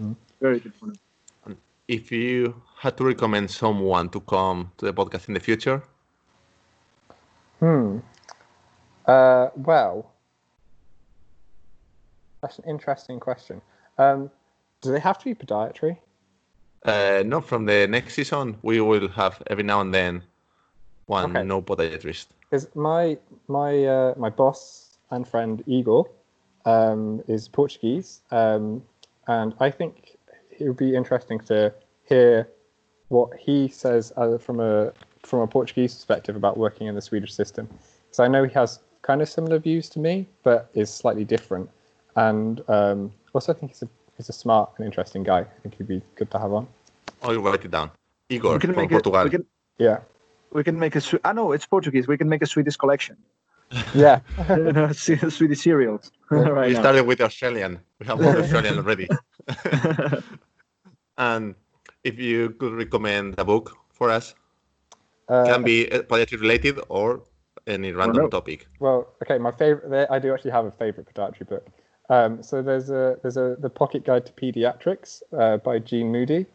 [0.00, 0.16] Mm.
[0.40, 0.98] Very good point.
[1.44, 1.56] Of view.
[1.86, 5.82] If you had to recommend someone to come to the podcast in the future,
[7.60, 7.98] Hmm.
[9.06, 10.12] Uh, well,
[12.40, 13.60] that's an interesting question.
[13.98, 14.30] Um,
[14.80, 15.98] do they have to be podiatry?
[16.84, 20.22] uh, no, from the next season we will have every now and then
[21.06, 21.42] one Okay.
[21.44, 22.26] no podiatrist.
[22.50, 23.18] Because my
[23.48, 26.08] my uh, my boss and friend Igor
[26.64, 28.82] um, is Portuguese, um,
[29.26, 30.16] and I think
[30.58, 31.72] it would be interesting to
[32.04, 32.48] hear
[33.08, 37.34] what he says uh, from a from a Portuguese perspective about working in the Swedish
[37.34, 37.66] system.
[38.06, 41.68] Because I know he has kind of similar views to me, but is slightly different.
[42.26, 45.40] And um, also, I think he's a he's a smart and interesting guy.
[45.40, 46.64] I think he'd be good to have on.
[47.22, 47.88] I'll write it down.
[48.34, 49.20] Igor We can from make Portugal.
[49.20, 49.24] it.
[49.24, 49.44] We can.
[49.78, 49.98] Yeah,
[50.58, 51.00] We can make a.
[51.00, 52.04] Swe- I know it's Portuguese.
[52.08, 53.16] We can make a Swedish collection.
[54.04, 54.16] yeah.
[54.48, 54.92] You know,
[55.38, 56.04] Swedish cereals.
[56.30, 56.80] right we now.
[56.84, 57.72] started with Australian.
[58.00, 59.06] We have one Australian already.
[61.18, 61.54] and
[62.04, 63.66] if you could recommend a book
[63.98, 64.34] for us,
[65.28, 67.20] Uh, can be uh, podiatry related or
[67.66, 68.28] any random no.
[68.36, 68.58] topic.
[68.80, 70.08] Well, okay, my favorite.
[70.14, 71.64] I do actually have a favorite podiatry book.
[72.10, 76.46] Um, so there's a there's a the Pocket Guide to Pediatrics uh, by Jean Moody,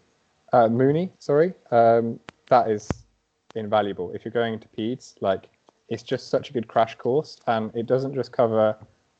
[0.51, 1.11] uh, Mooney.
[1.19, 2.89] Sorry, um, that is
[3.55, 5.13] invaluable if you're going into peds.
[5.21, 5.49] Like,
[5.89, 8.75] it's just such a good crash course, and it doesn't just cover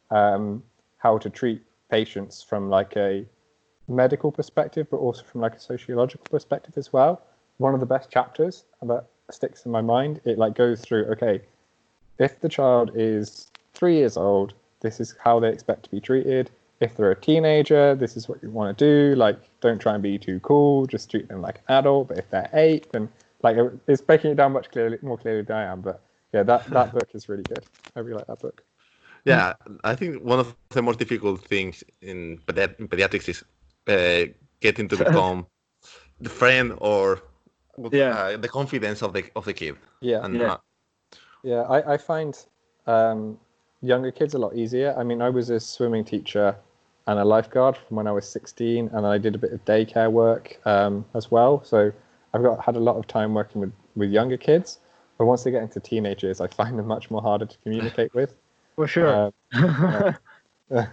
[0.09, 0.63] um,
[0.97, 3.25] how to treat patients from like a
[3.87, 7.21] medical perspective, but also from like a sociological perspective as well.
[7.57, 10.21] One of the best chapters that sticks in my mind.
[10.25, 11.05] It like goes through.
[11.05, 11.41] Okay,
[12.19, 14.53] if the child is three years old,
[14.83, 16.51] this is how they expect to be treated.
[16.79, 19.15] If they're a teenager, this is what you want to do.
[19.15, 20.85] Like, don't try and be too cool.
[20.85, 22.09] Just treat them like an adult.
[22.09, 23.09] But if they're eight, then
[23.41, 23.57] like
[23.87, 25.81] it's breaking it down much clearly, more clearly than I am.
[25.81, 26.01] But
[26.33, 27.65] yeah, that that book is really good.
[27.95, 28.63] I really like that book.
[29.25, 29.53] Yeah,
[29.85, 33.43] I think one of the most difficult things in, pedi- in pediatrics is
[33.87, 35.47] uh, getting to become
[36.19, 37.23] the friend or
[37.91, 38.11] Yeah.
[38.11, 39.75] uh, the confidence of the of the kid.
[40.01, 40.51] Yeah, And Yeah.
[40.53, 40.57] uh,
[41.43, 42.33] Yeah, I, I find
[42.87, 43.39] um,
[43.83, 44.95] younger kids a lot easier.
[44.97, 46.55] I mean, I was a swimming teacher
[47.05, 50.11] and a lifeguard from when I was 16, and I did a bit of daycare
[50.11, 51.63] work um, as well.
[51.63, 51.91] So
[52.33, 54.79] I've got had a lot of time working with, with younger kids.
[55.17, 58.33] But once they get into teenagers, I find them much more harder to communicate with.
[58.75, 59.31] For sure.
[59.53, 60.17] Um,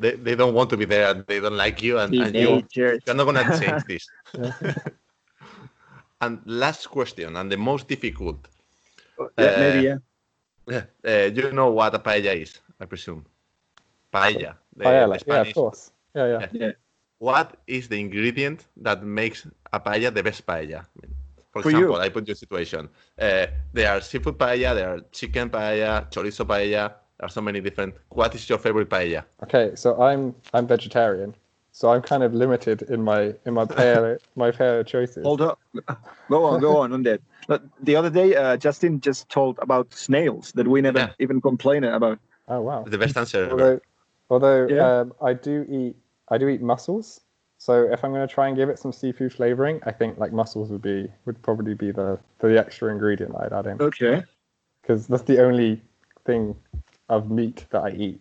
[0.00, 1.12] they, they don't want to be there.
[1.12, 3.02] They don't like you, and, and you Teenagers.
[3.06, 4.08] you're not gonna change this.
[4.32, 4.74] Yeah.
[6.22, 8.48] and last question, and the most difficult.
[9.36, 9.98] Yeah, maybe Uh,
[10.68, 10.82] yeah.
[11.04, 13.24] Uh, you know what a paella is, I presume.
[14.12, 14.54] Paella.
[14.76, 15.90] the- yeah, the like, yeah, of course.
[16.14, 16.46] Yeah, yeah.
[16.52, 16.70] Yeah.
[17.18, 20.84] What is the ingredient that makes a paella the best paella?
[21.52, 21.76] For For you.
[21.78, 22.88] example, I put you a situation.
[23.18, 26.94] Uh, there are seafood paella, there are chicken paella, chorizo paella.
[27.18, 27.94] There are so many different.
[28.08, 29.24] What is your favorite paella?
[29.44, 31.34] Okay, so I'm I'm vegetarian,
[31.72, 35.24] so I'm kind of limited in my in my pair my pair of choices.
[35.24, 35.58] Hold up.
[36.30, 37.20] Go on, go on on that.
[37.48, 41.10] But the other day, uh, Justin just told about snails that we never Yeah.
[41.18, 42.18] even complained about.
[42.48, 42.84] Oh wow.
[42.84, 43.50] The best answer ever.
[43.50, 43.80] Although,
[44.30, 45.00] although Yeah.
[45.00, 45.96] um, I do eat,
[46.28, 47.20] I do eat mussels.
[47.58, 50.32] So if I'm going to try and give it some seafood flavoring, I think like
[50.32, 54.24] mussels would be would probably be the the extra ingredient I'd add in Okay.
[54.82, 55.80] because that's the only
[56.24, 56.56] thing
[57.08, 58.20] of meat that I eat.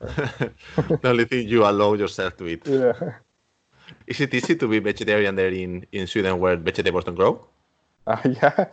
[0.00, 2.66] The only thing you allow yourself to eat.
[2.66, 2.92] Yeah.
[4.06, 7.46] Is it easy to be vegetarian there in, in Sweden where vegetables don't grow?
[8.06, 8.64] Uh, yeah,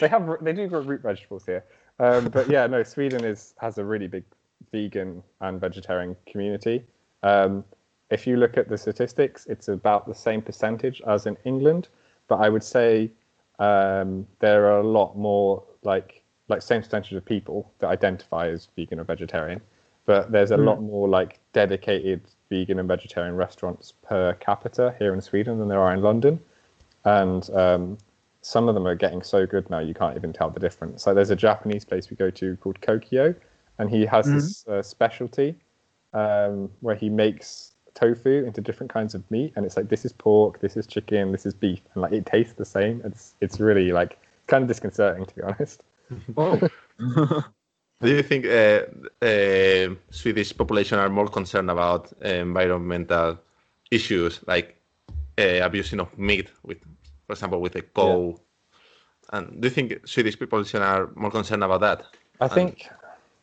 [0.00, 1.64] they have they do grow root vegetables here,
[2.00, 4.24] um, but yeah, no, Sweden is has a really big
[4.72, 6.84] vegan and vegetarian community.
[7.22, 7.64] Um,
[8.10, 11.88] if you look at the statistics, it's about the same percentage as in England,
[12.28, 13.10] but I would say
[13.58, 18.68] um, there are a lot more like like same percentage of people that identify as
[18.76, 19.60] vegan or vegetarian,
[20.06, 20.64] but there's a Mm.
[20.64, 25.80] lot more like dedicated vegan and vegetarian restaurants per capita here in Sweden than there
[25.80, 26.40] are in London,
[27.04, 27.98] and um,
[28.42, 31.06] some of them are getting so good now you can't even tell the difference.
[31.06, 33.34] Like there's a Japanese place we go to called Kokio,
[33.78, 35.54] and he has this uh, specialty
[36.12, 40.12] um, where he makes tofu into different kinds of meat, and it's like this is
[40.12, 43.00] pork, this is chicken, this is beef, and like it tastes the same.
[43.04, 45.82] It's it's really like kind of disconcerting to be honest.
[46.36, 46.60] Oh.
[48.02, 48.82] Do you think uh,
[49.24, 53.38] uh, Swedish population are more concerned about environmental
[53.92, 54.76] issues like
[55.38, 56.78] uh, abusing of meat, with,
[57.26, 58.36] for example, with a cow?
[59.32, 62.02] And do you think Swedish population are more concerned about that?
[62.40, 62.90] I And- think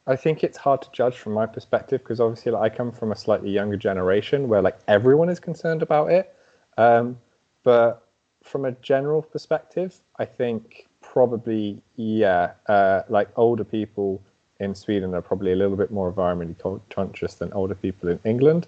[0.08, 3.12] I think it's hard to judge from my perspective because obviously like, I come from
[3.12, 6.36] a slightly younger generation where like everyone is concerned about it.
[6.80, 7.20] Um,
[7.64, 8.08] but
[8.44, 14.20] from a general perspective, I think probably yeah, uh, like older people
[14.60, 18.68] in Sweden are probably a little bit more environmentally conscious than older people in England.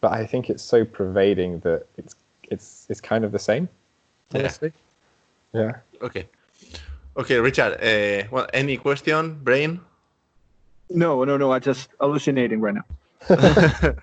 [0.00, 2.14] But I think it's so pervading that it's
[2.50, 3.68] it's it's kind of the same.
[4.32, 4.40] Yeah.
[4.40, 4.72] Honestly.
[5.52, 5.72] Yeah.
[6.02, 6.26] Okay.
[7.16, 7.74] Okay, Richard.
[7.82, 9.80] Uh, well, any question, Brain?
[10.90, 11.52] No, no, no.
[11.52, 12.84] I'm just hallucinating right now.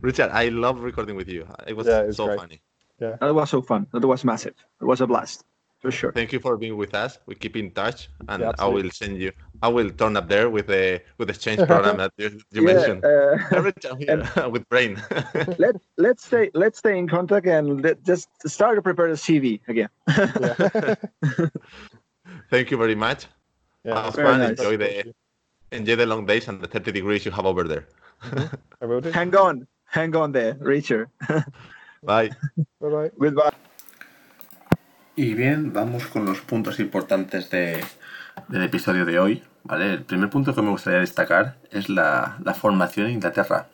[0.00, 1.46] Richard, I love recording with you.
[1.66, 2.38] It was Yeah, it's so great.
[2.40, 2.60] funny.
[2.98, 3.86] That was so fun.
[3.92, 4.54] That was massive.
[4.80, 5.44] It was a blast,
[5.82, 6.12] for sure.
[6.12, 7.18] Thank you for being with us.
[7.26, 9.32] We keep in touch, and Yeah, I will send you.
[9.62, 12.72] I will turn up there with the with the exchange program that you, you Yeah,
[12.74, 13.00] mentioned.
[13.04, 14.18] uh, Every time here
[14.54, 14.92] with Brain.
[15.64, 19.60] let let's stay let's stay in contact and let, just start to prepare the CV
[19.72, 19.90] again.
[20.40, 20.54] Yeah.
[22.50, 23.26] Thank you very much.
[23.84, 24.04] yeah.
[24.04, 24.38] Have Very fun.
[24.40, 24.58] nice.
[24.58, 24.90] Enjoy the
[25.72, 27.84] enjoy the long days and the 30 degrees you have over there.
[28.80, 31.08] I will hang on, hang on there, Richard.
[32.04, 32.30] Bye.
[32.80, 33.10] Bye bye.
[33.18, 33.50] Goodbye.
[35.14, 37.84] Y bien, vamos con los puntos importantes de-
[38.48, 39.42] del episodio de hoy.
[39.64, 39.92] ¿vale?
[39.92, 43.68] El primer punto que me gustaría destacar es la, la formación en Inglaterra.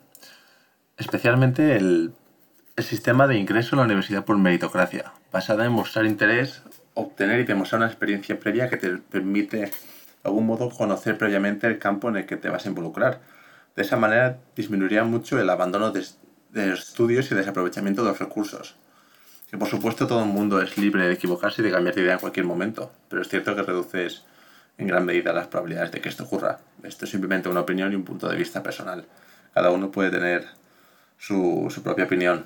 [0.97, 2.12] Especialmente el,
[2.76, 6.62] el sistema de ingreso a la universidad por meritocracia, basada en mostrar interés,
[6.95, 9.72] obtener y demostrar una experiencia previa que te permite, de
[10.24, 13.20] algún modo, conocer previamente el campo en el que te vas a involucrar.
[13.76, 16.05] De esa manera disminuiría mucho el abandono de,
[16.51, 18.76] de estudios y desaprovechamiento de los recursos.
[19.51, 22.14] Que por supuesto todo el mundo es libre de equivocarse y de cambiar de idea
[22.14, 24.24] en cualquier momento, pero es cierto que reduces
[24.76, 26.59] en gran medida las probabilidades de que esto ocurra.
[26.82, 29.07] Esto es simplemente una opinión y un punto de vista personal.
[29.55, 30.46] Cada uno puede tener
[31.18, 32.44] su, propia opinión.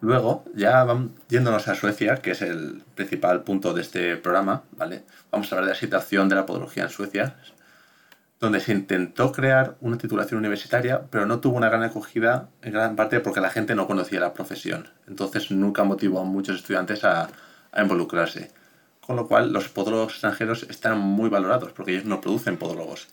[0.00, 5.04] Luego, ya vamos yéndonos a Suecia, que es el principal punto de este programa, ¿vale?
[5.30, 7.36] Vamos a hablar de la situación de la podología en Suecia,
[8.38, 12.96] donde se intentó crear una titulación universitaria, pero no tuvo una gran acogida, en gran
[12.96, 14.90] parte porque la gente no conocía la profesión.
[15.08, 17.28] Entonces nunca motivó a muchos estudiantes a,
[17.72, 18.50] a involucrarse.
[19.00, 23.08] Con lo cual, los podólogos extranjeros están muy valorados, porque ellos no producen podólogos.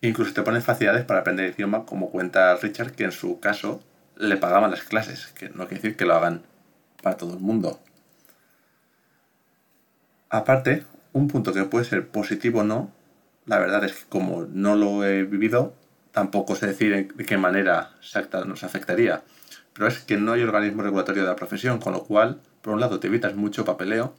[0.00, 3.80] Incluso te ponen facilidades para aprender el idioma, como cuenta Richard, que en su caso
[4.16, 6.42] le pagaban las clases, que no quiere decir que lo hagan
[7.02, 7.80] para todo el mundo.
[10.30, 12.92] Aparte, un punto que puede ser positivo o no,
[13.48, 15.74] la verdad es que como no lo he vivido,
[16.12, 19.22] tampoco sé decir de qué manera exacta nos afectaría.
[19.72, 22.80] Pero es que no hay organismo regulatorio de la profesión, con lo cual, por un
[22.80, 24.14] lado, te evitas mucho papeleo,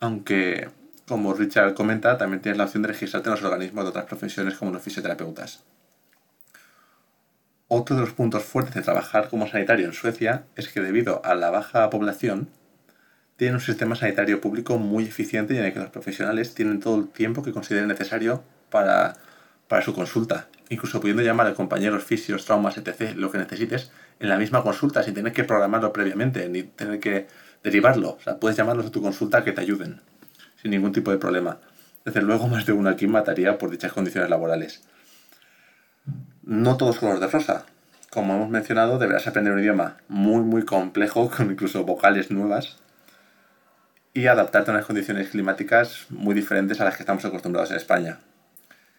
[0.00, 0.68] aunque,
[1.06, 4.54] como Richard comenta, también tienes la opción de registrarte en los organismos de otras profesiones
[4.54, 5.62] como los fisioterapeutas.
[7.68, 11.34] Otro de los puntos fuertes de trabajar como sanitario en Suecia es que debido a
[11.34, 12.48] la baja población,
[13.40, 16.98] tienen un sistema sanitario público muy eficiente y en el que los profesionales tienen todo
[16.98, 19.14] el tiempo que consideren necesario para,
[19.66, 24.28] para su consulta, incluso pudiendo llamar a compañeros fisios, traumas, etc., lo que necesites, en
[24.28, 27.28] la misma consulta, sin tener que programarlo previamente, ni tener que
[27.64, 28.10] derivarlo.
[28.10, 30.02] O sea, puedes llamarlos a tu consulta que te ayuden,
[30.60, 31.60] sin ningún tipo de problema.
[32.04, 34.82] Desde luego, más de uno aquí mataría por dichas condiciones laborales.
[36.42, 37.64] No todo es color de rosa.
[38.10, 42.76] Como hemos mencionado, deberás aprender un idioma muy, muy complejo, con incluso vocales nuevas,
[44.12, 48.18] y adaptarte a unas condiciones climáticas muy diferentes a las que estamos acostumbrados en España.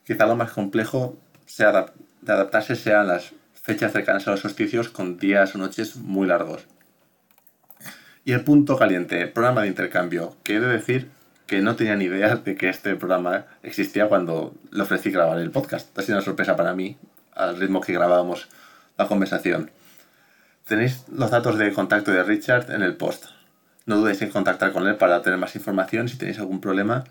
[0.05, 1.87] Quizá lo más complejo sea
[2.21, 6.65] de adaptarse sean las fechas cercanas a los solsticios con días o noches muy largos.
[8.23, 11.09] Y el punto caliente, programa de intercambio, que he de decir
[11.47, 15.51] que no tenía ni idea de que este programa existía cuando le ofrecí grabar el
[15.51, 15.97] podcast.
[15.97, 16.97] Ha sido una sorpresa para mí,
[17.33, 18.47] al ritmo que grabábamos
[18.97, 19.71] la conversación.
[20.65, 23.25] Tenéis los datos de contacto de Richard en el post.
[23.85, 26.07] No dudéis en contactar con él para tener más información.
[26.07, 27.03] Si tenéis algún problema,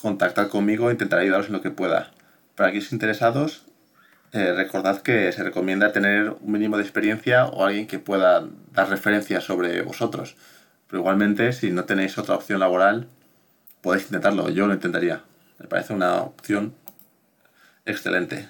[0.00, 2.10] contactad conmigo e intentaré ayudaros en lo que pueda.
[2.54, 3.64] Para aquellos interesados,
[4.32, 8.88] eh, recordad que se recomienda tener un mínimo de experiencia o alguien que pueda dar
[8.88, 10.36] referencias sobre vosotros.
[10.88, 13.06] Pero igualmente, si no tenéis otra opción laboral,
[13.80, 14.48] podéis intentarlo.
[14.50, 15.22] Yo lo intentaría.
[15.58, 16.74] Me parece una opción
[17.86, 18.48] excelente.